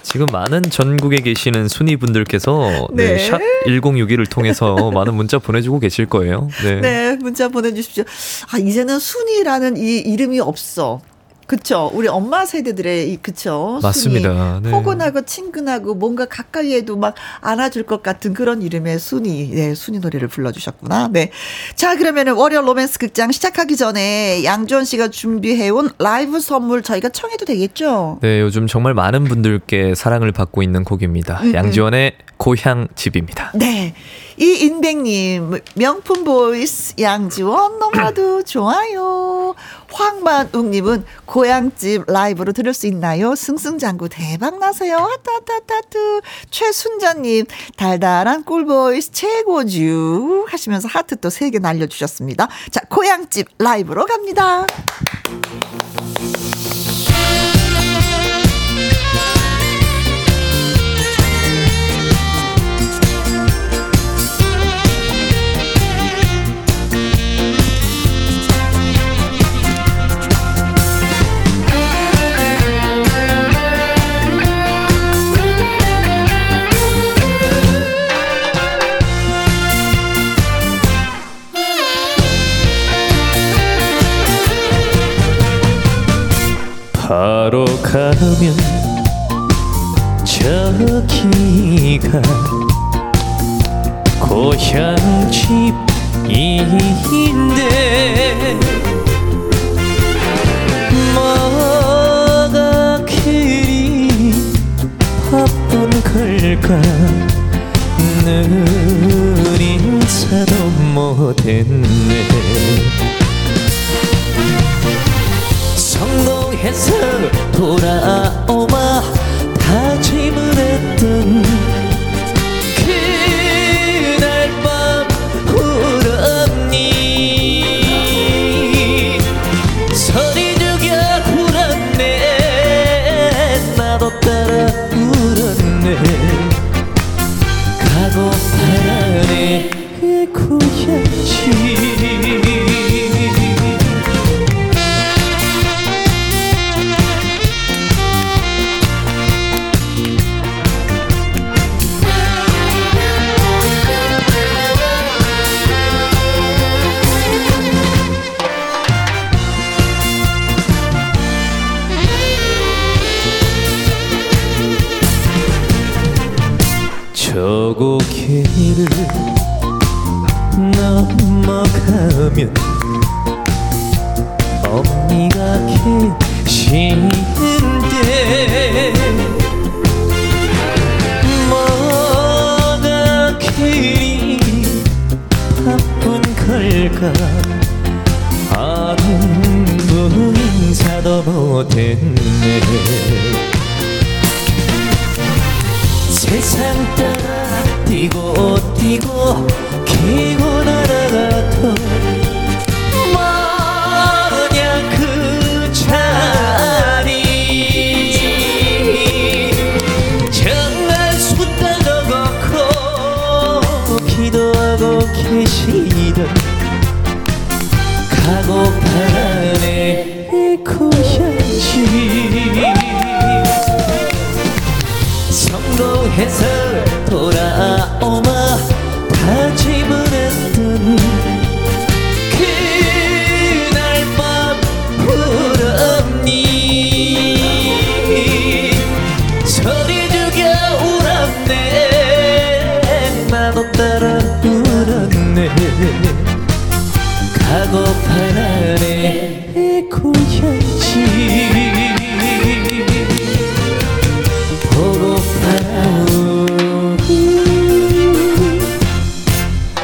[0.04, 3.16] 지금 많은 전국에 계시는 순위 분들께서 네.
[3.16, 3.30] 네.
[3.30, 6.48] 샵 1061을 통해서 많은 문자 보내주고 계실 거예요.
[6.64, 6.80] 네.
[6.80, 8.06] 네, 문자 보내주십시오.
[8.52, 11.02] 아, 이제는 순이라는 이 이름이 없어.
[11.48, 11.90] 그쵸.
[11.94, 13.80] 우리 엄마 세대들의 이, 그쵸.
[13.82, 14.60] 맞습니다.
[14.60, 14.64] 순이.
[14.64, 14.72] 네.
[14.72, 19.52] 포근하고 친근하고 뭔가 가까이에도 막 안아줄 것 같은 그런 이름의 순이.
[19.52, 21.08] 네, 순이 노래를 불러주셨구나.
[21.12, 21.32] 네.
[21.76, 28.20] 자, 그러면은 월요 로맨스 극장 시작하기 전에 양지원 씨가 준비해온 라이브 선물 저희가 청해도 되겠죠?
[28.22, 31.40] 네, 요즘 정말 많은 분들께 사랑을 받고 있는 곡입니다.
[31.44, 33.52] 음, 양지원의 고향 집입니다.
[33.56, 33.96] 네.
[34.40, 39.56] 이인백님, 명품 보이스 양지원 너무나도 좋아요.
[39.92, 43.34] 황만웅님은 고향집 라이브로 들을 수 있나요?
[43.36, 44.98] 승승장구 대박 나세요.
[44.98, 46.22] 하트하트하트.
[46.52, 47.46] 최순자님,
[47.78, 50.46] 달달한 꿀보이스 최고쥬.
[50.50, 52.48] 하시면서 하트 또 세 개 날려주셨습니다.
[52.72, 54.66] 자, 고향집 라이브로 갑니다.
[88.20, 88.56] 가면
[90.26, 92.22] 저기가
[94.20, 95.78] 고향집인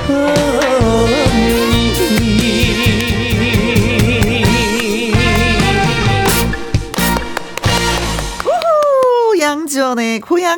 [0.07, 0.42] 후,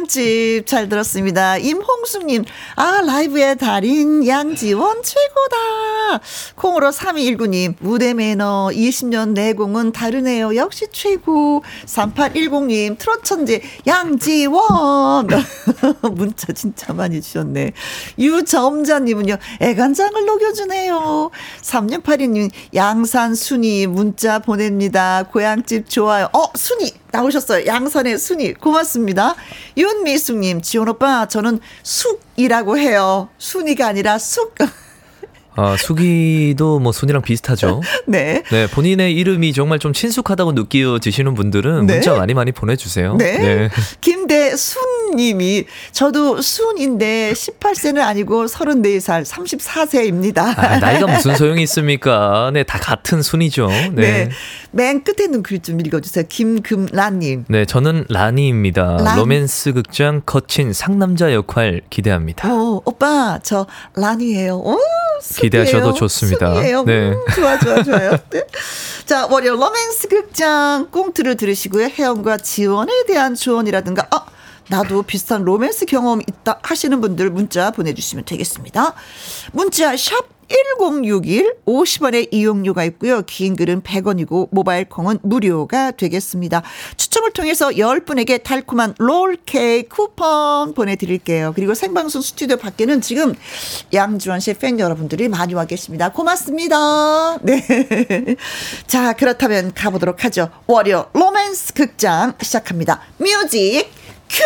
[0.06, 1.58] 고향집 잘 들었습니다.
[1.58, 6.22] 임홍숙님, 아, 라이브의 달인 양지원 최고다.
[6.56, 10.56] 콩으로 3219님, 무대 매너 20년 내공은 다르네요.
[10.56, 11.64] 역시 최고.
[11.86, 15.28] 3810님, 트롯 천재 양지원.
[16.14, 17.74] 문자 진짜 많이 주셨네.
[18.20, 21.32] 유점자님은요, 애간장을 녹여주네요.
[21.62, 25.24] 3682님, 양산 순이 문자 보냅니다.
[25.24, 26.30] 고향집 좋아요.
[26.34, 27.66] 어, 순이 나오셨어요.
[27.66, 28.54] 양산의 순이.
[28.54, 29.36] 고맙습니다.
[29.78, 33.30] 윤미숙님, 지원 오빠, 저는 숙이라고 해요.
[33.38, 34.56] 순이가 아니라 숙.
[35.58, 37.82] 아, 수기도 뭐 순이랑 비슷하죠.
[38.08, 38.44] 네.
[38.52, 41.94] 네, 본인의 이름이 정말 좀 친숙하다고 느껴지시는 분들은 네.
[41.94, 43.16] 문자 많이 많이 보내주세요.
[43.16, 43.70] 네.
[44.02, 44.82] 김대순
[45.16, 50.58] 님이 저도 순인데 18세는 아니고 34살, 34세입니다.
[50.58, 52.52] 아, 나이가 무슨 소용이 있습니까?
[52.54, 53.68] 네, 다 같은 순이죠.
[53.68, 53.90] 네.
[53.90, 54.02] 네.
[54.26, 54.30] 네.
[54.72, 56.26] 맨 끝에 있는 글 좀 읽어주세요.
[56.30, 57.46] 김금란님.
[57.68, 58.98] 저는 라니입니다.
[59.02, 59.18] 란.
[59.18, 62.48] 로맨스 극장 거친 상남자 역할 기대합니다.
[62.54, 64.58] 어, 오빠, 저 란이에요.
[64.58, 64.78] 오.
[65.40, 66.54] 기대하셔도 좋습니다.
[66.54, 66.84] 쑥이에요.
[66.84, 67.10] 네.
[67.10, 68.12] 음, 좋아, 좋아, 좋아요.
[68.30, 68.44] 네.
[69.06, 71.90] 자, 월요 로맨스 극장 꽁트를 들으시고요.
[71.98, 74.35] 혜영과 지원에 대한 조언이라든가, 어,
[74.70, 78.94] 나도 비슷한 로맨스 경험 있다 하시는 분들 문자 보내주시면 되겠습니다.
[79.52, 80.36] 문자 샵
[80.78, 83.24] 1061 50원의 이용료가 있고요.
[83.24, 86.62] 긴 글은 100원이고 모바일 콩은 무료가 되겠습니다.
[86.98, 91.54] 추첨을 통해서 10분에게 달콤한 롤케이크 쿠폰 보내드릴게요.
[91.56, 93.34] 그리고 생방송 스튜디오 밖에는 지금
[93.94, 96.10] 양지원 씨의 팬 여러분들이 많이 와 계십니다.
[96.10, 97.38] 고맙습니다.
[97.42, 97.64] 네.
[98.88, 100.50] 자, 그렇다면 가보도록 하죠.
[100.68, 103.02] 월요 로맨스 극장 시작합니다.
[103.18, 103.90] music
[104.36, 104.44] cue!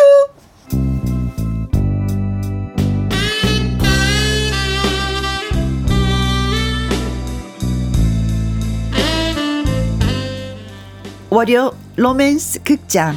[11.31, 13.15] 월요 로맨스 극장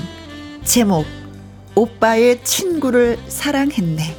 [0.64, 1.04] 제목
[1.74, 4.16] 오빠의 친구를 사랑했네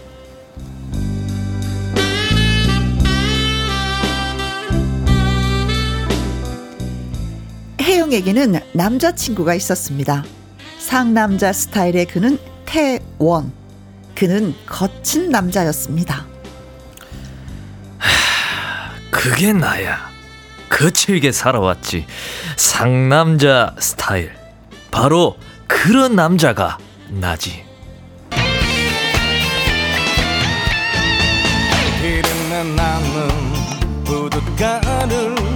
[7.82, 10.24] 혜영에게는 남자친구가 있었습니다.
[10.84, 13.54] 상남자 스타일의 그는 태원.
[14.13, 16.26] 그는 거친 남자였습니다.
[19.10, 20.12] 그게 나야.
[20.67, 22.06] 거칠게 살아왔지.
[22.58, 24.34] 상남자 스타일.
[24.92, 26.77] 바로 그런 남자가
[27.08, 27.63] 나지.
[32.04, 35.52] 이름은 나는 부둣가를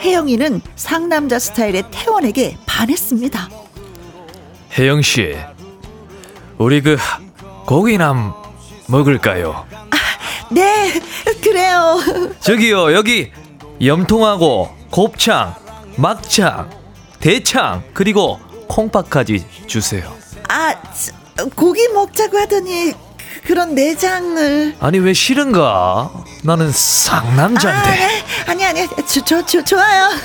[0.00, 3.48] 혜영이는 상남자 스타일의 태원에게 반했습니다.
[4.76, 5.36] 혜영 씨,
[6.58, 6.96] 우리 그
[7.66, 8.34] 고기나
[8.88, 9.66] 먹을까요?
[10.50, 10.92] 네,
[11.42, 11.98] 그래요.
[12.40, 13.30] 저기요, 여기
[13.82, 15.54] 염통하고 곱창,
[15.96, 16.70] 막창,
[17.20, 20.12] 대창 그리고 콩밥까지 주세요.
[20.48, 20.74] 아,
[21.36, 22.92] 저, 고기 먹자고 하더니
[23.44, 24.76] 그- 그런 내장을.
[24.80, 26.10] 아니 왜 싫은가?
[26.42, 27.88] 나는 상남자인데.
[28.46, 30.10] 아, 아니, 아니, 저, 저, 저, 좋아요.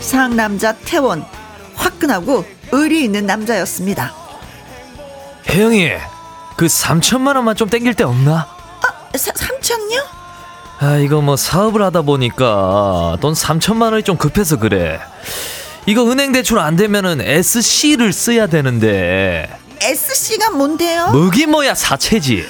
[0.00, 1.24] 상남자 태원
[1.76, 4.12] 화끈하고 의리 있는 남자였습니다.
[5.48, 5.90] 혜영이
[6.56, 8.46] 그 3천만 원만 좀 땡길 데 없나?
[9.16, 10.02] 사, 삼천요?
[10.80, 15.00] 아 이거 뭐 사업을 하다 보니까 돈 3천만 원이 좀 급해서 그래
[15.86, 19.48] 이거 은행 대출 안 되면은 SC를 써야 되는데
[19.80, 21.08] SC가 뭔데요?
[21.10, 22.44] 뭐긴 뭐야 사채지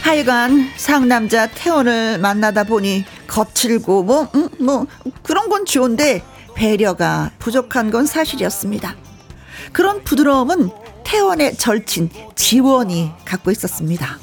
[0.00, 4.86] 하여간 상남자 태원을 만나다 보니 거칠고 뭐, 음, 뭐
[5.22, 6.22] 그런 건 좋은데
[6.54, 8.94] 배려가 부족한 건 사실이었습니다.
[9.72, 10.70] 그런 부드러움은
[11.04, 14.18] 태원의 절친 지원이 갖고 있었습니다.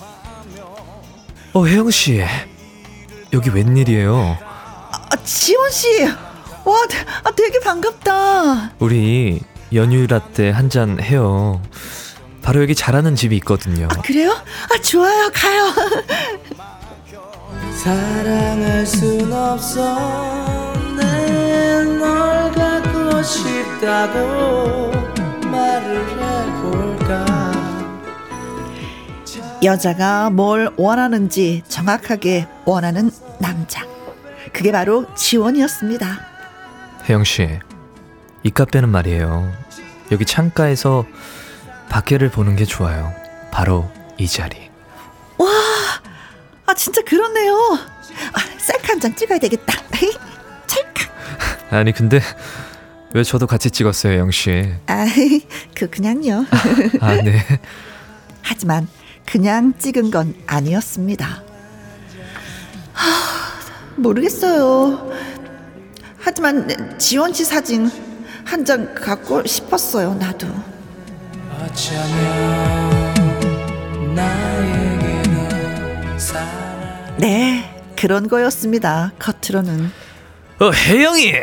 [1.54, 2.24] 어 혜영 씨
[3.34, 4.38] 여기 웬일이에요?
[4.92, 8.72] 아, 지원 씨, 와, 되- 아, 되게 반갑다.
[8.80, 9.42] 우리
[9.74, 11.62] 연유 라떼 한 잔 해요.
[12.42, 13.88] 바로 여기 잘하는 집이 있거든요.
[13.92, 14.32] 아, 그래요?
[14.32, 15.74] 아, 좋아요, 가요.
[17.84, 20.74] 사랑할 순 없어.
[20.98, 24.92] 내 널 갖고 싶다고
[29.64, 33.86] 여자가 뭘 원하는지 정확하게 원하는 남자.
[34.54, 36.08] 그게 바로 지원이었습니다.
[37.08, 37.60] 혜영 씨
[38.44, 39.52] 이 카페는 말이에요
[40.12, 41.06] 여기 창가에서
[41.90, 43.14] 밖에를 보는 게 좋아요
[43.52, 43.88] 바로
[44.18, 44.58] 이 자리
[46.66, 47.54] 아, 진짜 그렇네요.
[48.34, 49.74] 아, 셀카 한 장 찍어야 되겠다.
[50.66, 51.12] 찰칵.
[51.70, 52.20] 아니 근데
[53.14, 55.06] 왜 저도 같이 찍었어요 영 씨 아,
[55.76, 56.46] 그 그냥요.
[57.00, 57.44] 아네
[58.42, 58.88] 하지만
[59.26, 61.44] 그냥 찍은 건 아니었습니다.
[62.94, 63.06] 하,
[63.96, 65.12] 모르겠어요.
[66.20, 67.90] 하지만 지원 씨 사진
[68.46, 70.48] 한 장 갖고 싶었어요, 나도.
[77.18, 79.12] 네, 그런 거였습니다.
[79.20, 79.92] 겉으로는.
[80.60, 81.34] 어, 혜영이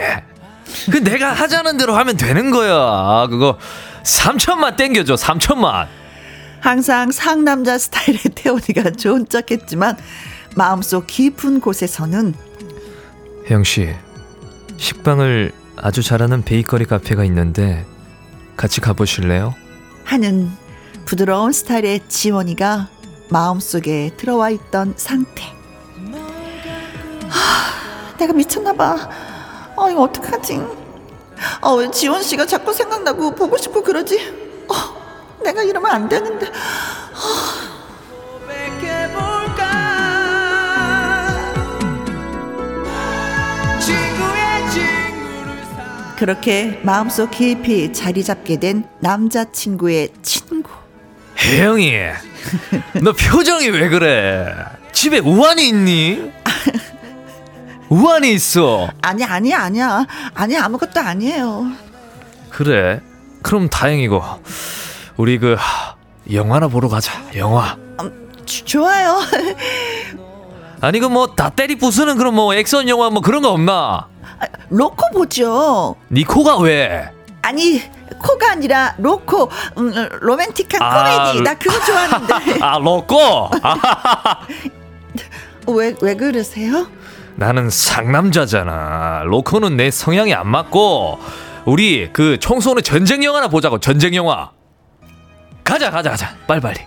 [0.91, 3.59] 그 내가 하자는 대로 하면 되는 거야 그거
[4.05, 5.87] 3천만 땡겨줘 3천만
[6.61, 9.97] 항상 상남자 스타일의 태원이가 좋은 척했지만
[10.57, 12.35] 마음속 깊은 곳에서는
[13.49, 13.95] 혜영 씨
[14.77, 17.87] 식빵을 아주 잘하는 베이커리 카페가 있는데
[18.57, 19.55] 같이 가보실래요?
[20.05, 20.51] 하는
[21.05, 22.89] 부드러운 스타일의 지원이가
[23.31, 25.45] 마음속에 들어와 있던 상태.
[27.29, 29.09] 하, 내가 미쳤나 봐.
[29.77, 30.61] 아, 이거 어떡하지?
[31.61, 34.19] 아, 왜 지원 씨가 자꾸 생각나고 보고 싶고 그러지?
[34.69, 34.75] 어,
[35.43, 36.51] 내가 이러면 안 되는데.
[46.19, 50.69] 그렇게 마음속 깊이 자리 잡게 된 남자친구의 친구.
[51.39, 51.93] 혜영이
[53.05, 54.53] 너 표정이 왜 그래
[54.91, 56.33] 집에 우환이 있니?
[57.89, 60.05] 우환이 있어 아니, 아니, 아니야.
[60.35, 61.71] 아니, 아무것도 아니에요.
[62.51, 63.01] 그래
[63.43, 64.21] 그럼 다행이고
[65.19, 65.57] 우리 그
[66.33, 67.77] 영화나 보러 가자 영화
[68.47, 69.19] 주- 좋아요.
[70.81, 74.07] 아니 그 뭐 다 때리 부수는 그런 뭐 액션 영화 뭐 그런 거 없나?
[74.71, 75.97] 로코 보죠.
[76.11, 77.11] 니 코가 왜?
[77.43, 77.83] 아니
[78.19, 83.51] 코가 아니라 로코 음, 로맨틱한 아, 코미디 나 그거 좋아하는데 아 로꼬?
[83.63, 84.41] 아,
[85.67, 86.87] 왜왜 그러세요?
[87.37, 91.19] 나는 상남자잖아 로코는 내 성향이 안 맞고
[91.65, 94.51] 우리 그 청소는 전쟁 영화나 보자고 전쟁 영화
[95.69, 96.81] 가자 가자 가자 빨리빨리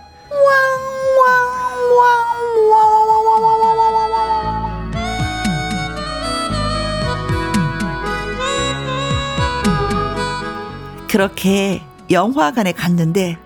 [11.08, 11.80] 그렇게
[12.10, 13.38] 영화관에 갔는데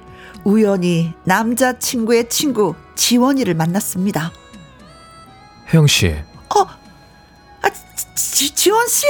[0.45, 4.33] 우연히 남자친구의 친구 지원이를 만났습니다.
[5.69, 6.17] 혜영씨
[7.61, 7.69] 아,
[8.15, 9.05] 지, 지원 씨.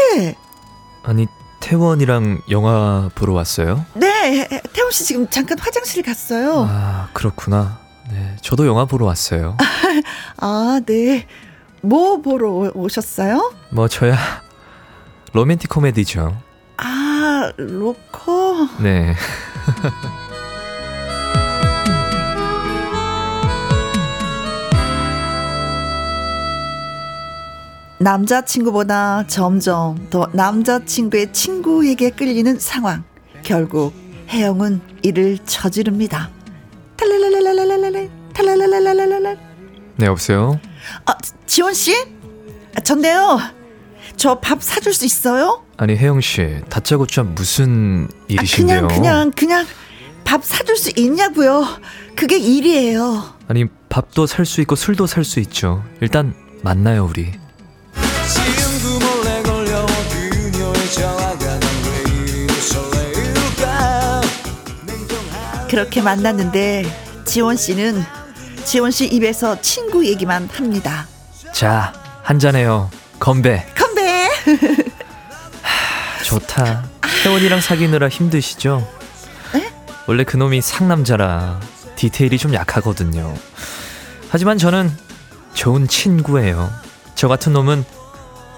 [1.04, 1.28] 아니
[1.70, 3.84] 태원이랑 영화 보러 왔어요?
[3.94, 6.64] 네, 태훈 씨 지금 잠깐 화장실 갔어요.
[6.70, 9.56] 아 그렇구나 네 저도 영화 보러 왔어요
[10.38, 11.26] 아, 네.
[11.82, 13.52] 뭐 보러 오- 오셨어요?
[13.70, 14.16] 뭐 저야
[15.32, 16.40] 로맨틱 코미디죠
[16.76, 18.68] 아, 로코.
[18.78, 19.16] 네
[27.98, 33.04] 남자친구보다 점점 더 남자친구의 친구에게 끌리는 상황.
[33.42, 33.94] 결국
[34.28, 36.30] 혜영은 이를 저지릅니다.
[36.96, 39.38] 탈랄랄랄랄랄랄 탈랄랄랄랄랄
[39.96, 40.60] 네, 여보세요?
[41.06, 41.14] 아,
[41.46, 41.94] 지원 씨?
[42.76, 43.38] 아, 전데요.
[44.16, 45.62] 저 밥 사줄 수 있어요?
[45.76, 48.88] 아니, 혜영 씨, 다짜고짜 무슨 아, 일이신데요?
[48.88, 49.66] 그냥 그냥 그냥
[50.24, 51.64] 밥 사줄 수 있냐고요.
[52.16, 53.34] 그게 일이에요.
[53.48, 55.82] 아니, 밥도 살 수 있고 술도 살 수 있죠.
[56.00, 57.30] 일단 만나요 우리.
[65.68, 66.84] 그렇게 만났는데
[67.24, 68.02] 지원 씨는
[68.64, 71.06] 지원 씨 입에서 친구 얘기만 합니다.
[71.52, 71.92] 자
[72.22, 72.90] 한잔해요.
[73.18, 73.66] 건배.
[73.76, 74.28] 건배.
[76.24, 76.84] 좋다.
[77.22, 78.86] 태원이랑 사귀느라 힘드시죠?
[80.08, 81.60] 원래 그놈이 상남자라
[81.96, 83.34] 디테일이 좀 약하거든요.
[84.28, 84.90] 하지만 저는
[85.54, 86.70] 좋은 친구예요.
[87.14, 87.84] 저 같은 놈은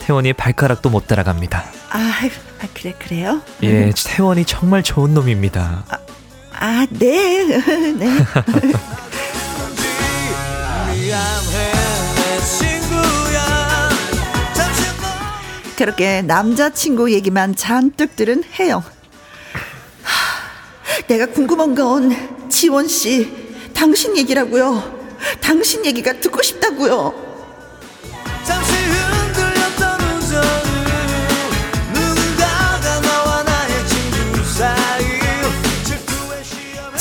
[0.00, 1.64] 태원이의 발가락도 못 따라갑니다.
[1.90, 1.98] 아,
[2.60, 3.40] 아 그래 그래요?
[3.62, 5.84] 예, 태원이 정말 좋은 놈입니다.
[5.88, 5.98] 아
[6.90, 7.44] 네.
[7.94, 8.18] 네.
[14.56, 14.64] 너
[15.76, 18.80] 그렇게 남자친구 얘기만 잔뜩 들은 혜영.
[20.02, 23.30] 하, 내가 궁금한 건 지원 씨,
[23.74, 24.98] 당신 얘기라고요.
[25.40, 27.27] 당신 얘기가 듣고 싶다고요.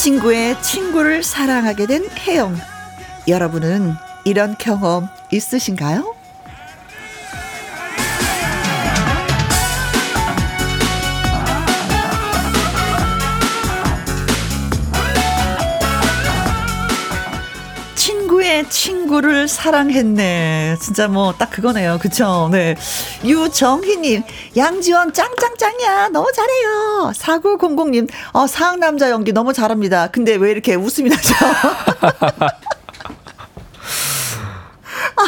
[0.08, 2.56] 친구의 친구를 사랑하게 된 혜영.
[3.28, 3.94] 여러분은
[4.24, 6.16] 이런 경험 있으신가요?
[18.70, 20.78] 친구를 사랑했네.
[20.82, 21.98] 진짜 뭐 딱 그거네요.
[22.02, 22.50] 그쵸?
[22.52, 22.76] 네.
[23.24, 24.24] 유정희님,
[24.56, 26.10] 양지원 짱짱짱이야.
[26.10, 27.12] 너무 잘해요.
[27.16, 30.08] 4900님, 어, 상남자 연기 너무 잘합니다.
[30.08, 31.34] 근데 왜 이렇게 웃음이 나죠?
[35.18, 35.24] 어,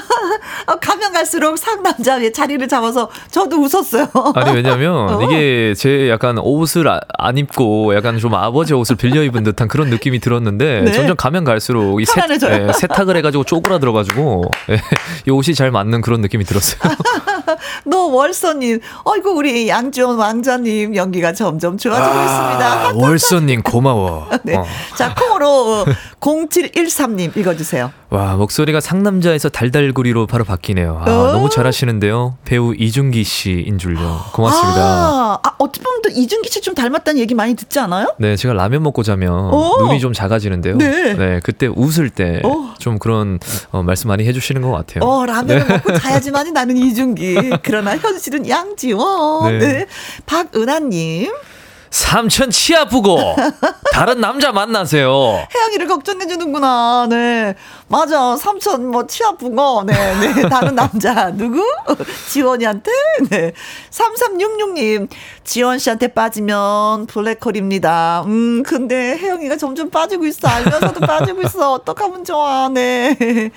[0.77, 4.07] 가면 갈수록 상남자의 자리를 잡아서 저도 웃었어요.
[4.35, 5.21] 아니 왜냐면 어.
[5.23, 9.89] 이게 제 약간 옷을 아- 안 입고 약간 좀 아버지 옷을 빌려 입은 듯한 그런
[9.89, 10.91] 느낌이 들었는데 네.
[10.91, 12.21] 점점 가면 갈수록 이 세.
[12.49, 14.81] 예, 세탁을 해가지고 쪼그라들어가지고 예,
[15.27, 16.79] 이 옷이 잘 맞는 그런 느낌이 들었어요.
[17.85, 22.91] 너 월서님, 어이구 우리 양지원 왕자님 연기가 점점 좋아지고 있습니다.
[22.95, 24.27] 월서님 고마워.
[24.43, 24.55] 네.
[24.55, 24.65] 어.
[24.95, 25.85] 자, 콩으로
[26.19, 27.91] 0713님 읽어주세요.
[28.09, 31.03] 와 목소리가 상남자에서 달달구리로 바로 바뀌네요.
[31.05, 31.31] 아, 어?
[31.31, 32.37] 너무 잘하시는데요.
[32.43, 34.19] 배우 이준기 씨인 줄요.
[34.33, 34.81] 고맙습니다.
[34.81, 38.13] 아, 아, 어떻게 보면 또 이준기 씨 좀 닮았다는 얘기 많이 듣지 않아요?
[38.19, 39.77] 네, 제가 라면 먹고 자면 어.
[39.79, 40.75] 눈이 좀 작아지는데요.
[40.75, 41.39] 네.
[41.41, 42.73] 그때 웃을 때 어.
[42.79, 43.39] 좀 그런
[43.71, 45.09] 어, 말씀 많이 해주시는 것 같아요.
[45.09, 47.38] 어, 라면을 먹고 자야지만이 나는 이준기.
[47.63, 49.59] 그러나 현실은 양지원.
[49.59, 49.67] 네.
[49.67, 49.85] 네.
[50.25, 51.31] 박은하님.
[51.91, 53.17] 삼천 치 아프고
[53.93, 55.09] 다른 남자 만나세요.
[55.55, 57.07] 혜영이를 걱정해 주는구나.
[57.09, 57.55] 네.
[57.87, 58.37] 맞아.
[58.37, 59.83] 삼촌 뭐 치 아프고.
[59.87, 59.93] 네.
[60.19, 60.47] 네.
[60.49, 61.31] 다른 남자.
[61.31, 61.63] 누구?
[62.29, 62.91] 지원이한테?
[63.31, 63.53] 네.
[63.89, 65.07] 3366 님.
[65.43, 68.21] 지원 씨한테 빠지면 블랙홀입니다.
[68.27, 70.47] 음, 근데 혜영이가 점점 빠지고 있어.
[70.47, 71.73] 알면서도 빠지고 있어.
[71.73, 72.69] 어떡하면 좋아.
[72.69, 73.49] 네.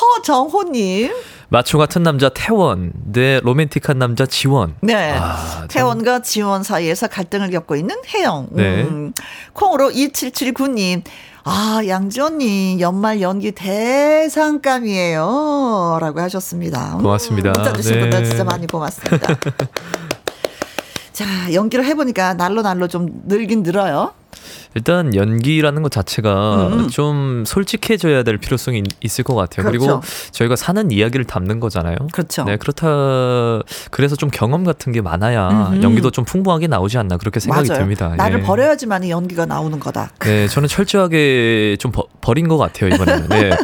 [0.00, 1.10] 허정호 님.
[1.50, 4.76] 마초 같은 남자 태원, 내 로맨틱한 남자 지원.
[4.80, 5.12] 네.
[5.18, 5.68] 아, 참.
[5.68, 8.50] 태원과 지원 사이에서 갈등을 겪고 있는 혜영.
[8.52, 8.84] 네.
[8.84, 9.12] 음.
[9.52, 11.02] 콩으로 2779님.
[11.42, 15.18] 아, 양지언니, 연말 연기 대상감이에요.
[16.00, 16.94] 라고 하셨습니다.
[16.96, 17.50] 음, 고맙습니다.
[17.50, 18.00] 문자 주신 네.
[18.00, 19.34] 분들 진짜 많이 고맙습니다.
[21.12, 24.12] 자, 연기를 해보니까 날로 날로 좀 늘긴 늘어요.
[24.74, 26.88] 일단 연기라는 것 자체가 음.
[26.88, 29.66] 좀 솔직해져야 될 필요성이 있- 있을 것 같아요.
[29.66, 30.02] 그리고 그렇죠.
[30.32, 31.96] 저희가 사는 이야기를 담는 거잖아요.
[32.12, 32.44] 그렇죠.
[32.44, 32.86] 네, 그렇다.
[33.90, 35.82] 그래서 좀 경험 같은 게 많아야 음흠.
[35.82, 37.80] 연기도 좀 풍부하게 나오지 않나 그렇게 생각이 맞아요.
[37.82, 38.14] 듭니다.
[38.16, 38.42] 나를 예.
[38.42, 40.10] 버려야지만 연기가 나오는 거다.
[40.20, 43.28] 네, 저는 철저하게 좀 버, 버린 것 같아요 이번에는.
[43.28, 43.50] 네.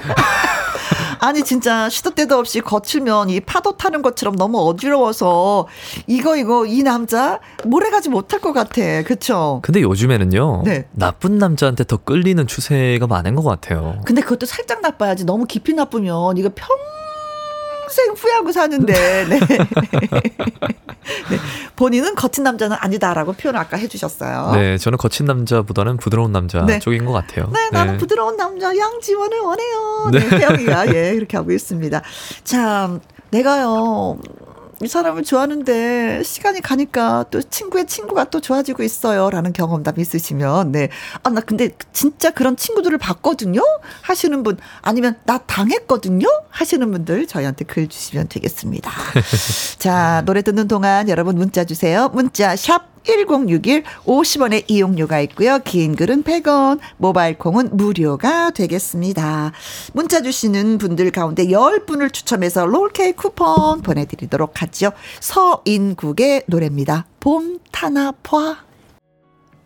[1.20, 5.66] 아니 진짜 시도 때도 없이 거칠면 이 파도 타는 것처럼 너무 어지러워서
[6.06, 9.02] 이거 이거 이 남자 몰아가지 못할 것 같아.
[9.02, 9.60] 그쵸?
[9.62, 10.86] 근데 요즘에는요 네.
[10.92, 14.00] 나쁜 남자한테 더 끌리는 추세가 많은 것 같아요.
[14.04, 15.24] 근데 그것도 살짝 나빠야지.
[15.24, 16.68] 너무 깊이 나쁘면 이거 평
[17.90, 19.26] 생 후회하고 사는데.
[19.28, 19.38] 네.
[21.30, 21.38] 네.
[21.76, 24.52] 본인은 거친 남자는 아니다라고 표현을 아까 해주셨어요.
[24.54, 26.78] 네, 저는 거친 남자보다는 부드러운 남자 네.
[26.78, 27.48] 쪽인 것 같아요.
[27.52, 30.10] 네, 나는 부드러운 남자 양지원을 원해요.
[30.12, 30.18] 네.
[30.18, 32.02] 네, 혜영이가 예 이렇게 하고 있습니다.
[32.44, 34.18] 참 내가요
[34.82, 40.88] 이 사람을 좋아하는데 시간이 가니까 또 친구의 친구가 또 좋아지고 있어요라는 경험담 있으시면 네.
[41.22, 43.60] 아 나 근데 진짜 그런 친구들을 봤거든요.
[44.02, 46.26] 하시는 분 아니면 나 당했거든요.
[46.50, 48.90] 하시는 분들 저희한테 글 주시면 되겠습니다.
[49.78, 52.08] 자, 노래 듣는 동안 여러분 문자 주세요.
[52.12, 55.58] 문자 샵 1061 50원의 이용료가 있고요.
[55.64, 59.52] 긴 글은 100원, 모바일 콩은 무료가 되겠습니다.
[59.92, 64.92] 문자 주시는 분들 가운데 10분을 추첨해서 롤케이크 쿠폰 보내드리도록 하죠.
[65.20, 67.06] 서인국의 노래입니다.
[67.20, 68.66] 봄 타나 봐.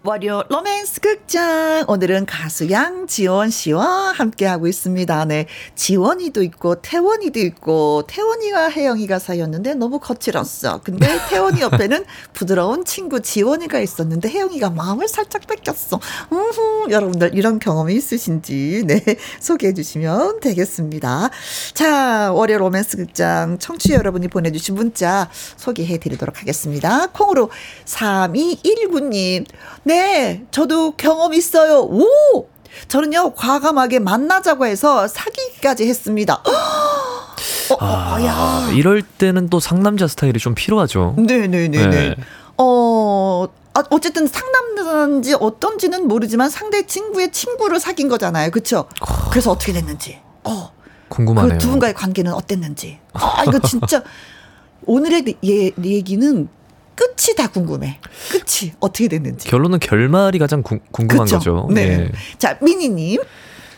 [0.02, 5.26] 월요 로맨스 극장 오늘은 가수 양지원 씨와 함께 하고 있습니다.
[5.26, 5.44] 네,
[5.74, 10.80] 지원이도 있고 태원이도 있고 태원이와 혜영이가 사이였는데 너무 거칠었어.
[10.82, 16.00] 근데 태원이 옆에는 부드러운 친구 지원이가 있었는데 혜영이가 마음을 살짝 뺏겼어.
[16.32, 19.04] 음흠, 여러분들 이런 경험이 있으신지 네
[19.40, 21.28] 소개해 주시면 되겠습니다.
[21.74, 25.28] 자, 월요 로맨스 극장 청취 여러분이 보내주신 문자
[25.58, 27.08] 소개해 드리도록 하겠습니다.
[27.08, 27.50] 콩으로
[27.84, 29.44] 3219님
[29.82, 31.80] 네, 저도 경험 있어요.
[31.80, 32.48] 오!
[32.88, 36.34] 저는요, 과감하게 만나자고 해서 사귀기까지 했습니다.
[36.34, 38.70] 어, 어, 아, 야.
[38.74, 41.14] 이럴 때는 또 상남자 스타일이 좀 필요하죠.
[41.18, 41.86] 네네네네.
[41.88, 42.14] 네.
[42.58, 48.50] 어, 아, 어쨌든 상남자인지 어떤지는 모르지만 상대 친구의 친구를 사귄 거잖아요.
[48.50, 48.86] 그쵸?
[49.30, 50.18] 그래서 어떻게 됐는지.
[50.44, 50.72] 어.
[51.08, 51.54] 궁금하네요.
[51.54, 52.98] 그 두 분과의 관계는 어땠는지.
[53.14, 54.02] 아, 이거 진짜
[54.86, 56.48] 오늘의 예, 얘기는
[56.94, 57.98] 끝이 다 궁금해.
[58.30, 59.48] 끝이 어떻게 됐는지.
[59.48, 61.36] 결론은 결말이 가장 궁, 금한 그쵸?
[61.38, 61.68] 거죠.
[61.70, 61.82] 네.
[61.82, 62.12] 예.
[62.38, 63.20] 자, 미니님.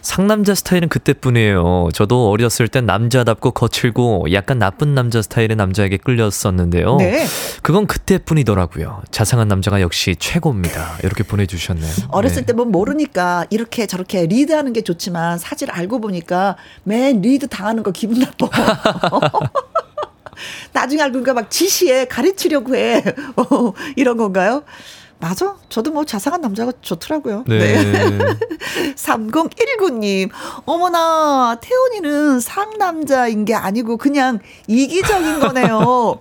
[0.01, 1.91] 상남자 스타일은 그때뿐이에요.
[1.95, 6.97] 저도 어렸을 땐 남자답고 거칠고 약간 나쁜 남자 스타일의 남자에게 끌렸었는데요.
[6.97, 7.25] 네.
[7.63, 9.03] 그건 그때뿐이더라고요.
[9.13, 10.99] 자상한 남자가 역시 최고입니다.
[11.05, 11.93] 이렇게 보내주셨네요.
[12.11, 12.53] 어렸을 네.
[12.53, 18.19] 때뭐 모르니까 이렇게 저렇게 리드하는 게 좋지만 사실 알고 보니까 맨 리드 당하는 거 기분
[18.19, 18.49] 나빠.
[20.73, 23.03] 나중에 알고 보니까 막 지시에 가르치려고 해.
[23.37, 24.65] 어, 이런 건가요?
[25.19, 25.55] 맞아.
[25.69, 27.45] 저도 뭐 자상한 남자가 좋더라고요.
[27.47, 27.77] 네.
[28.97, 30.31] 3019님,
[30.65, 36.21] 어머나, 태훈이는 상남자인 게 아니고 그냥 이기적인 거네요.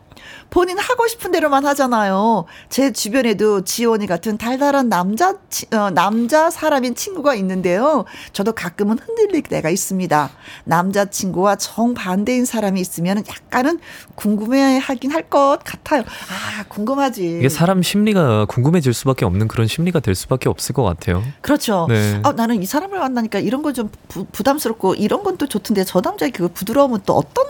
[0.51, 2.45] 본인 하고 싶은 대로만 하잖아요.
[2.69, 8.03] 제 주변에도 지원이 같은 달달한 남자, 치- 어, 남자 사람인 친구가 있는데요.
[8.33, 10.29] 저도 가끔은 흔들릴 때가 있습니다.
[10.65, 13.79] 남자 친구와 정반대인 사람이 있으면 약간은
[14.15, 16.01] 궁금해 하긴 할 것 같아요.
[16.01, 17.37] 아, 궁금하지.
[17.39, 21.23] 이게 사람 심리가 궁금해질 수밖에 없는 그런 심리가 될 수밖에 없을 것 같아요.
[21.39, 21.85] 그렇죠.
[21.89, 22.19] 네.
[22.23, 23.89] 아, 나는 이 사람을 만나니까 이런 건 좀
[24.33, 27.45] 부담스럽고 이런 건 또 좋던데 저 남자의 그 부드러움은 또 어떤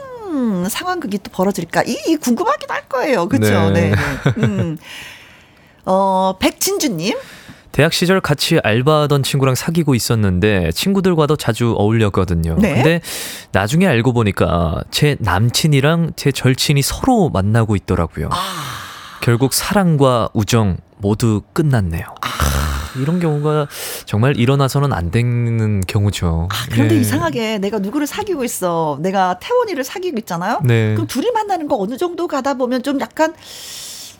[0.68, 1.82] 상황극이 또 벌어질까?
[1.84, 3.28] 이, 이 궁금하기도 할 거예요.
[3.28, 3.70] 그렇죠.
[3.70, 3.90] 네.
[3.90, 3.90] 네.
[3.90, 4.46] 네.
[4.46, 4.78] 음.
[5.84, 7.16] 어, 백진주 님.
[7.72, 12.56] 대학 시절 같이 알바하던 친구랑 사귀고 있었는데 친구들과도 자주 어울렸거든요.
[12.58, 12.74] 네.
[12.74, 13.00] 근데
[13.52, 18.28] 나중에 알고 보니까 제 남친이랑 제 절친이 서로 만나고 있더라고요.
[18.30, 18.36] 아.
[19.22, 22.04] 결국 사랑과 우정 모두 끝났네요.
[22.20, 22.31] 아.
[23.00, 23.68] 이런 경우가
[24.06, 26.48] 정말 일어나서는 안 되는 경우죠.
[26.50, 27.00] 아, 그런데 네.
[27.00, 28.98] 이상하게 내가 누구를 사귀고 있어.
[29.00, 30.60] 내가 태원이를 사귀고 있잖아요.
[30.64, 30.94] 네.
[30.94, 33.34] 그럼 둘이 만나는 거 어느 정도 가다 보면 좀 약간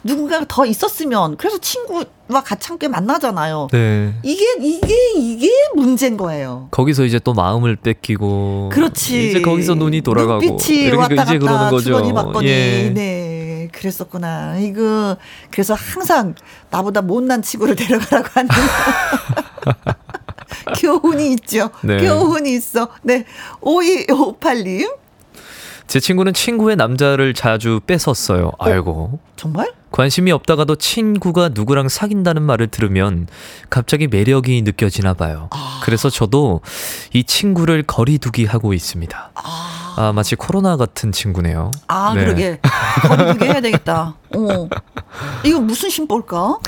[0.05, 2.05] 누군가가 더 있었으면 그래서 친구와
[2.45, 3.69] 같이 함께 만나잖아요.
[3.71, 4.15] 네.
[4.23, 6.69] 이게 이게 이게 문제인 거예요.
[6.73, 9.31] 거기서 이제 또 마음을 뺏기고 그렇지.
[9.31, 11.85] 이제 거기서 눈이 돌아가고 이렇게 왔다 이제 그러는 갔다 거죠.
[11.85, 12.49] 주거니 받거니.
[12.49, 12.91] 예.
[12.93, 14.59] 네, 그랬었구나.
[14.59, 15.17] 이거
[15.51, 16.35] 그래서 항상
[16.71, 18.49] 나보다 못난 친구를 데려가라고 하는
[20.79, 21.71] 교훈이 있죠.
[21.83, 21.99] 네.
[21.99, 22.89] 교훈이 있어.
[23.03, 23.25] 네,
[23.61, 24.97] 5258님.
[25.87, 28.53] 제 친구는 친구의 남자를 자주 뺏었어요.
[28.59, 29.19] 알고.
[29.37, 29.71] 정말?
[29.91, 33.27] 관심이 없다가도 친구가 누구랑 사귄다는 말을 들으면
[33.69, 35.51] 갑자기 매력이 느껴지나 봐요.
[35.85, 36.63] 그래서 저도
[37.13, 39.33] 이 친구를 거리두기 하고 있습니다.
[39.35, 39.82] 아,
[40.15, 41.71] 마치 코로나 같은 친구네요.
[41.89, 42.25] 아, 네.
[42.25, 42.61] 그러게.
[43.09, 44.15] 거리두기 해야 되겠다.
[44.37, 44.69] 어.
[45.45, 46.59] 이거 무슨 심보일까?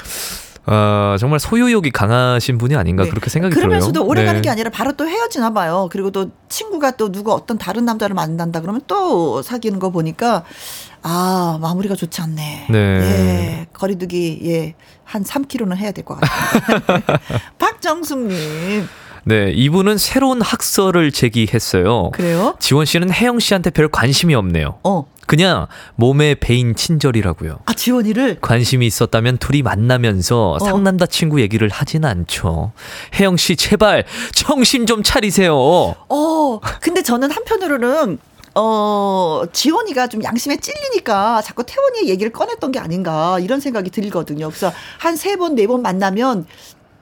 [0.66, 3.10] 아, 정말 소유욕이 강하신 분이 아닌가 네.
[3.10, 4.08] 그렇게 생각이 그러면서도 들어요.
[4.08, 4.46] 오래 가는 네.
[4.46, 5.88] 게 아니라 바로 또 헤어지나 봐요.
[5.92, 10.42] 그리고 또 친구가 또 누가 어떤 다른 남자를 만난다 그러면 또 사귀는 거 보니까
[11.02, 12.66] 아 마무리가 좋지 않네.
[12.70, 12.78] 네.
[12.78, 16.98] 예, 거리두기 예 한 3km는 해야 될 것 같아요.
[17.58, 18.88] 박정숙 님
[19.26, 22.10] 네, 이분은 새로운 학설을 제기했어요.
[22.10, 22.56] 그래요?
[22.60, 24.78] 지원 씨는 혜영 씨한테 별 관심이 없네요.
[24.84, 25.66] 어, 그냥
[25.96, 27.60] 몸의 배인 친절이라고요.
[27.64, 32.72] 아 지원이를 관심이 있었다면 둘이 만나면서 상남자 친구 얘기를 하진 않죠.
[33.18, 34.04] 혜영 씨 제발
[34.34, 35.54] 정신 좀 차리세요.
[35.56, 38.18] 어 근데 저는 한편으로는
[38.56, 44.48] 어, 지원이가 좀 양심에 찔리니까 자꾸 태원이의 얘기를 꺼냈던 게 아닌가 이런 생각이 들거든요.
[44.48, 46.46] 그래서 한 세 번, 네 번 만나면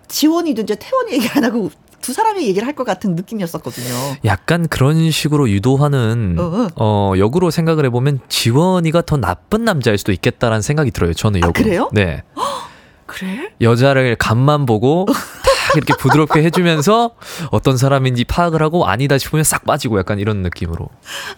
[0.08, 1.70] 지원이도 이제 태원이 얘기 안 하고
[2.03, 4.16] 두 사람의 얘기를 할 것 같은 느낌이었었거든요.
[4.24, 6.68] 약간 그런 식으로 유도하는 어, 어.
[6.76, 11.12] 어 역으로 생각을 해보면 지원이가 더 나쁜 남자일 수도 있겠다라는 생각이 들어요.
[11.14, 11.64] 저는 아, 역으로.
[11.64, 11.90] 그래요?
[11.92, 12.22] 네.
[13.07, 13.50] 그래?
[13.61, 17.11] 여자를 간만 보고 탁 이렇게 부드럽게 해주면서
[17.50, 20.88] 어떤 사람인지 파악을 하고 아니다 싶으면 싹 빠지고 약간 이런 느낌으로.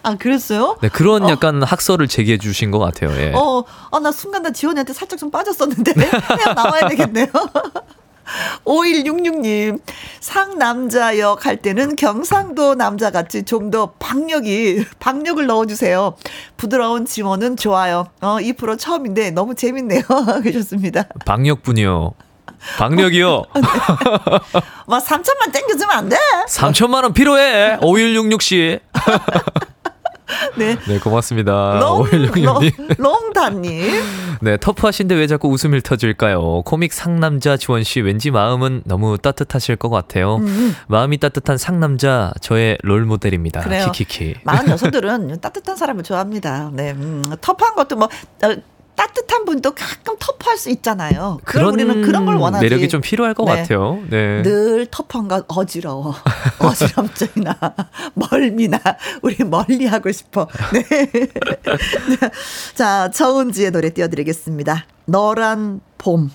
[0.03, 0.77] 아, 그랬어요?
[0.81, 3.11] 네, 그런 약간 학설을 제기해 주신 것 같아요.
[3.19, 3.33] 예.
[3.35, 5.91] 어, 아, 나 순간 나 지원이한테 살짝 좀 빠졌었는데.
[5.93, 7.27] 그냥 나와야 되겠네요.
[8.65, 9.79] 5166님,
[10.19, 16.15] 상남자 역 할 때는 경상도 남자같이 좀 더 박력이, 박력을 넣어주세요.
[16.57, 18.07] 부드러운 지원은 좋아요.
[18.21, 20.01] 어, 이 프로 처음인데 너무 재밌네요.
[20.43, 21.03] 그러셨습니다.
[21.25, 22.11] 방역분이요.
[22.77, 23.43] 박력이요.
[24.87, 26.17] 막 3천만 땡겨주면 안 돼?
[26.49, 27.79] 3천만 원 필요해.
[27.81, 28.79] 5166 씨.
[30.57, 30.77] 네.
[30.87, 31.79] 네, 고맙습니다.
[31.79, 33.01] 롱, 5166님.
[33.01, 34.03] 롱다님.
[34.41, 36.63] 네, 터프하신데 왜 자꾸 웃음을 터질까요?
[36.63, 40.37] 코믹 상남자 지원 씨 왠지 마음은 너무 따뜻하실 것 같아요.
[40.37, 40.75] 음.
[40.87, 43.61] 마음이 따뜻한 상남자 저의 롤 모델입니다.
[43.61, 43.91] 그래요.
[43.91, 44.35] 키키키.
[44.43, 46.71] 많은 여성들은 따뜻한 사람을 좋아합니다.
[46.73, 48.09] 네, 음, 터프한 것도 뭐
[48.43, 48.55] 어,
[48.95, 51.39] 따뜻한 분도 가끔 터프할 수 있잖아요.
[51.43, 52.63] 그런 우리는 그런 걸 원하지.
[52.63, 53.61] 매력이 좀 필요할 것 네.
[53.61, 53.99] 같아요.
[54.09, 54.41] 네.
[54.41, 56.15] 늘 터프한 건 어지러워.
[56.59, 57.57] 어지럼증이나
[58.13, 58.79] 멀미나
[59.21, 60.47] 우리 멀리 하고 싶어.
[60.73, 60.83] 네.
[62.75, 64.85] 자, 정은지의 노래 띄워드리겠습니다.
[65.05, 66.31] 너란 봄.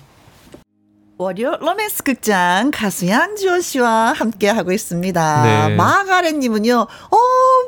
[1.21, 5.43] 월요 로맨스 극장 가수 양지원 씨와 함께 하고 있습니다.
[5.69, 5.75] 네.
[5.75, 7.17] 마가렛님은요, 어,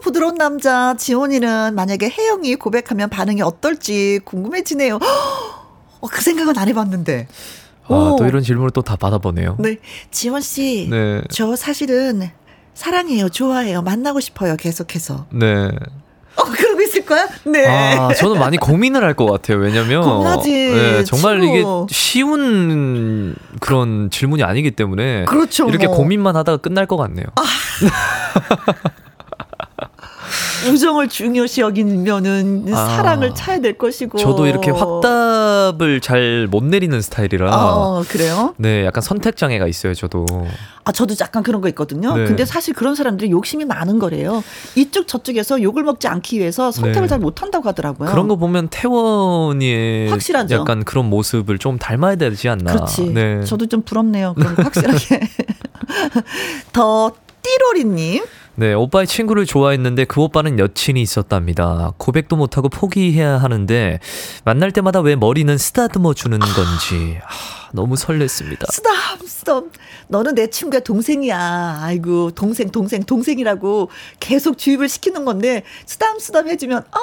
[0.01, 4.95] 부드러운 남자 지원이는 만약에 혜영이 고백하면 반응이 어떨지 궁금해지네요.
[4.95, 7.28] 어, 그 생각은 안 해봤는데.
[7.86, 8.16] 아, 오.
[8.18, 9.58] 또 이런 질문을 또 다 받아보네요.
[9.60, 9.78] 네,
[10.10, 10.88] 지원 씨.
[10.89, 11.22] 네.
[11.30, 12.32] 저 사실은
[12.74, 15.28] 사랑해요, 좋아해요, 만나고 싶어요, 계속해서.
[15.32, 15.70] 네.
[16.36, 17.27] 어, 그러고 있을 거야?
[17.45, 17.67] 네.
[17.67, 19.57] 아, 저는 많이 고민을 할 것 같아요.
[19.59, 20.01] 왜냐면.
[20.03, 20.49] 고민하지.
[20.51, 21.86] 네, 정말 친구.
[21.88, 25.25] 이게 쉬운 그런 질문이 아니기 때문에.
[25.25, 25.95] 그렇죠, 이렇게 뭐.
[25.97, 27.27] 고민만 하다가 끝날 것 같네요.
[30.72, 32.86] 우정을 중요시 여기면은 아.
[32.89, 34.18] 사랑을 차야 될 것이고.
[34.18, 37.49] 저도 이렇게 확답을 잘 못 내리는 스타일이라.
[37.55, 38.53] 어, 그래요?
[38.57, 40.26] 네, 약간 선택 장애가 있어요, 저도.
[40.84, 42.16] 아, 저도 약간 그런 거 있거든요.
[42.18, 42.26] 네.
[42.26, 44.43] 근데 사실 그런 사람들이 욕심이 많은 거래요.
[44.76, 47.07] 이쪽 저쪽에서 욕을 먹지 않기 위해서 선택을 네.
[47.07, 48.09] 잘 못 한다고 하더라고요.
[48.09, 50.55] 그런 거 보면 태원이의 확실하죠.
[50.55, 52.74] 약간 그런 모습을 좀 닮아야 되지 않나.
[52.74, 53.14] 그렇지.
[53.14, 53.43] 네.
[53.45, 54.34] 저도 좀 부럽네요.
[54.36, 55.22] 그럼 확실하게.
[56.74, 57.11] 더
[57.41, 58.24] 띠로리님.
[58.56, 61.93] 네, 오빠의 친구를 좋아했는데 그 오빠는 여친이 있었답니다.
[61.97, 63.99] 고백도 못하고 포기해야 하는데
[64.45, 68.72] 만날 때마다 왜 머리는 쓰다듬어 주는 건지 아, 너무 설렜습니다.
[68.72, 68.93] 쓰담
[69.26, 69.72] 쓰담
[70.08, 73.89] 너는 내 친구야 동생이야 아이고 동생 동생 동생이라고
[74.20, 76.99] 계속 주입을 시키는 건데 쓰담 쓰담 해주면 아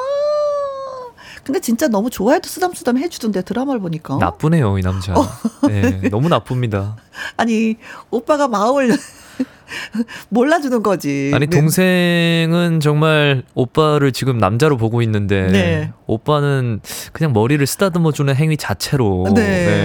[1.42, 5.14] 근데 진짜 너무 좋아해도 쓰담 쓰담 해주던데 드라마를 보니까 나쁘네요, 이 남자.
[5.14, 5.26] 어.
[5.66, 6.96] 네, 너무 나쁩니다.
[7.36, 7.76] 아니
[8.11, 8.96] 오빠가 마음을
[10.30, 11.57] 몰라주는 거지 아니 네.
[11.59, 15.93] 동생은 정말 오빠를 지금 남자로 보고 있는데 네.
[16.07, 16.80] 오빠는
[17.12, 19.41] 그냥 머리를 쓰다듬어 주는 행위 자체로 네.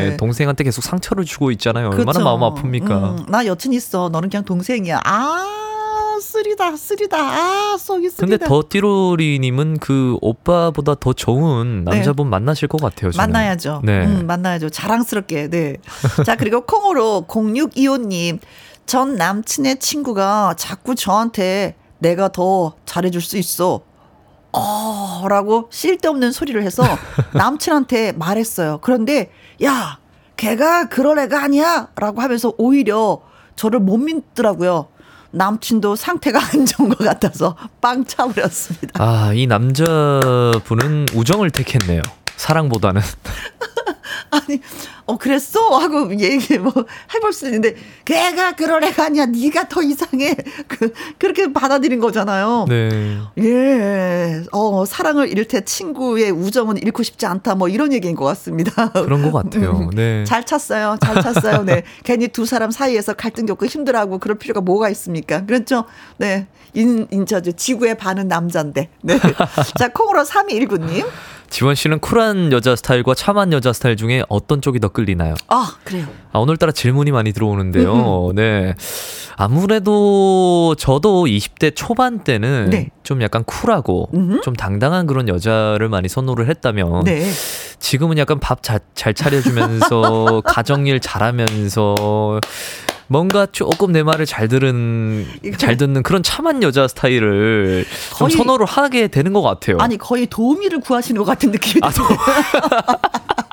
[0.10, 1.90] 네, 동생한테 계속 상처를 주고 있잖아요.
[1.90, 2.24] 얼마나 그렇죠.
[2.24, 3.20] 마음 아픕니까?
[3.20, 5.62] 음, 나 여친 있어 너는 그냥 동생이야 아
[6.22, 12.82] 쓰리다 쓰리다 아 속이 쓰리다 근데 더 띠로리님은 그 오빠보다 더 좋은 남자분 만나실 것
[12.82, 13.12] 같아요.
[13.12, 13.28] 저는.
[13.28, 13.34] 네.
[13.34, 13.82] 만나야죠.
[13.84, 14.06] 네.
[14.06, 14.70] 음, 만나야죠.
[14.70, 15.50] 자랑스럽게.
[15.50, 15.78] 네.
[16.26, 18.40] 자, 그리고 콩으로 0625님.
[18.86, 23.82] 전 남친의 친구가 자꾸 저한테 내가 더 잘해줄 수 있어.
[24.52, 26.84] 어, 라고 쓸데없는 소리를 해서
[27.34, 28.80] 남친한테 말했어요.
[28.82, 29.32] 그런데,
[29.64, 30.00] 야,
[30.38, 31.90] 걔가 그럴 애가 아니야.
[31.96, 33.22] 라고 하면서 오히려
[33.56, 34.88] 저를 못 믿더라고요.
[35.32, 39.04] 남친도 상태가 안 좋은 것 같아서 빵 차버렸습니다.
[39.04, 42.02] 아, 이 남자분은 우정을 택했네요.
[42.38, 43.02] 사랑보다는.
[44.36, 44.60] 아니,
[45.06, 46.72] 어 그랬어 하고 얘기 뭐
[47.14, 47.76] 해볼 수 있는데
[48.06, 49.26] 걔가 그럴 애가 아니야.
[49.26, 50.36] 네가 더 이상해.
[50.68, 52.66] 그 그렇게 받아들인 거잖아요.
[52.68, 53.20] 네.
[53.40, 57.56] 예, 어 사랑을 잃을 때 친구의 우정은 잃고 싶지 않다.
[57.56, 58.90] 뭐 이런 얘기인 것 같습니다.
[58.92, 59.90] 그런 것 같아요.
[59.94, 60.24] 네.
[60.26, 60.98] 잘 찼어요.
[61.02, 61.64] 잘 찼어요.
[61.64, 61.84] 네.
[62.04, 65.46] 괜히 두 사람 사이에서 갈등 겪고 힘들어하고 그럴 필요가 뭐가 있습니까?
[65.46, 65.86] 그렇죠?
[66.18, 66.48] 네.
[66.76, 68.90] 인, 인, 저, 저, 지구의 반은 남자인데.
[69.02, 69.20] 네.
[69.80, 71.06] 자, 콩으로 3219님.
[71.56, 75.36] 지원 씨는 쿨한 여자 스타일과 참한 여자 스타일 중에 어떤 쪽이 더 끌리나요?
[75.48, 76.06] 아, 그래요.
[76.34, 78.34] 아, 오늘따라 질문이 많이 들어오는데요.
[78.36, 78.76] 네.
[79.38, 82.90] 아무래도 저도 20대 초반 때는 네.
[83.04, 84.42] 좀 약간 쿨하고 음흠.
[84.42, 87.26] 좀 당당한 그런 여자를 많이 선호를 했다면 네.
[87.80, 92.42] 지금은 약간 밥 잘 차려주면서 가정일 잘하면서
[93.08, 95.26] 뭔가 조금 내 말을 잘 들은
[95.58, 97.86] 잘 듣는 그런 참한 여자 스타일을
[98.18, 99.78] 좀 거의- 선호를 하게 되는 것 같아요.
[99.80, 102.10] 아니 거의 도우미를 구하시는 것 같은 느낌이 아, 드네요.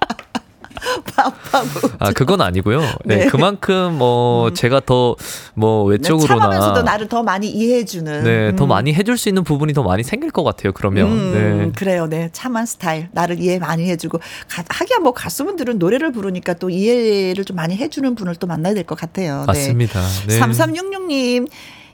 [1.04, 2.80] 밥하고 아 그건 아니고요.
[3.04, 3.26] 네, 네.
[3.26, 5.16] 그만큼 뭐 제가 더
[5.54, 8.24] 뭐 외적으로나 참하면서도 나를 더 많이 이해해주는.
[8.24, 8.68] 네, 더 음.
[8.68, 10.72] 많이 해줄 수 있는 부분이 더 많이 생길 것 같아요.
[10.72, 11.32] 그러면 음,
[11.66, 11.72] 네.
[11.78, 12.30] 그래요, 네.
[12.32, 13.08] 참한 스타일.
[13.12, 14.18] 나를 이해 많이 해주고.
[14.18, 18.84] 가, 하기야 뭐 가수분들은 노래를 부르니까 또 이해를 좀 많이 해주는 분을 또 만나야 될
[18.84, 19.44] 것 같아요.
[19.46, 20.00] 맞습니다.
[20.26, 20.40] 네.
[20.40, 21.48] 3366님.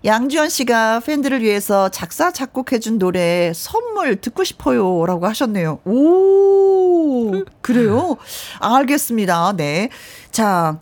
[0.05, 5.05] 양지원 씨가 팬들을 위해서 작사, 작곡해준 노래 선물 듣고 싶어요.
[5.07, 5.81] 라고 하셨네요.
[5.85, 8.17] 오, 그래요?
[8.61, 9.55] 알겠습니다.
[9.57, 9.89] 네.
[10.31, 10.79] 자,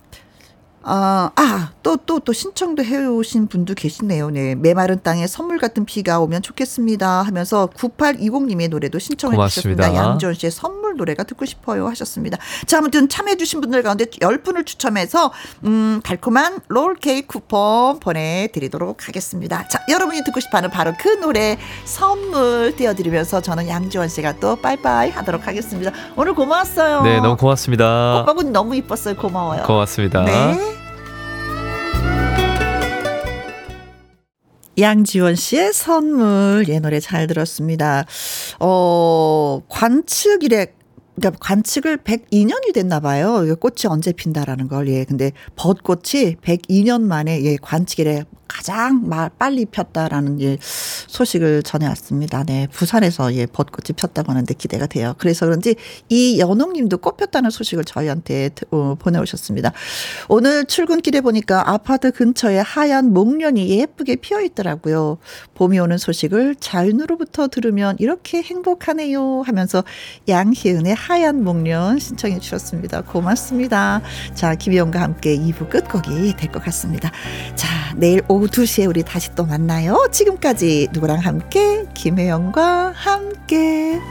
[0.83, 4.29] 아, 아, 또, 또, 또 신청도 해오신 분도 계시네요.
[4.29, 4.55] 네.
[4.55, 7.21] 메마른 땅에 선물 같은 비가 오면 좋겠습니다.
[7.21, 9.37] 하면서 9820님의 노래도 신청해.
[9.37, 9.95] 주셨습니다.
[9.95, 12.39] 양지원 씨의 선물 노래가 듣고 싶어요 하셨습니다.
[12.65, 15.31] 자, 아무튼 참여해주신 분들 가운데 10분을 추첨해서,
[15.63, 19.65] 음, 달콤한 롤케이크 쿠폰 보내드리도록 하겠습니다.
[19.69, 25.11] 자, 여러분이 듣고 싶어 하는 바로 그 노래 선물 띄워드리면서 저는 양지원 씨가 또 빠이빠이
[25.11, 25.91] 하도록 하겠습니다.
[26.17, 27.03] 오늘 고마웠어요.
[27.03, 28.23] 네, 너무 고맙습니다.
[28.23, 29.15] 오빠분 너무 이뻤어요.
[29.15, 29.63] 고마워요.
[29.63, 30.25] 고맙습니다.
[30.25, 30.86] 네.
[34.79, 38.05] 양지원 씨의 선물, 예, 노래 잘 들었습니다.
[38.59, 40.67] 어, 관측 이래,
[41.19, 43.43] 그러니까 관측을 102년이 됐나 봐요.
[43.59, 45.03] 꽃이 언제 핀다라는 걸, 예.
[45.03, 52.43] 근데 벚꽃이 102년 만에, 예, 관측이래 가장 마- 빨리 폈다라는 예, 소식을 전해왔습니다.
[52.45, 55.15] 네, 부산에서 예, 벚꽃이 폈다고 하는데 기대가 돼요.
[55.17, 55.75] 그래서 그런지
[56.07, 59.73] 이 연옥 님도 꽃 폈다는 소식을 저희한테 어, 보내오셨습니다.
[60.29, 65.17] 오늘 출근길에 보니까 아파트 근처에 하얀 목련이 예쁘게 피어 있더라고요.
[65.55, 69.83] 봄이 오는 소식을 자윤으로부터 들으면 이렇게 행복하네요 하면서
[70.29, 72.99] 양희은의 하얀 목련 신청해 주셨습니다.
[73.01, 74.01] 고맙습니다.
[74.33, 77.11] 자, 김희영과 함께 2부 끝곡이 될 것 같습니다.
[77.55, 80.07] 자, 내일 오후 2시에 우리 다시 또 만나요.
[80.11, 81.85] 지금까지 누구랑 함께?
[81.93, 84.01] 김혜영과 함께.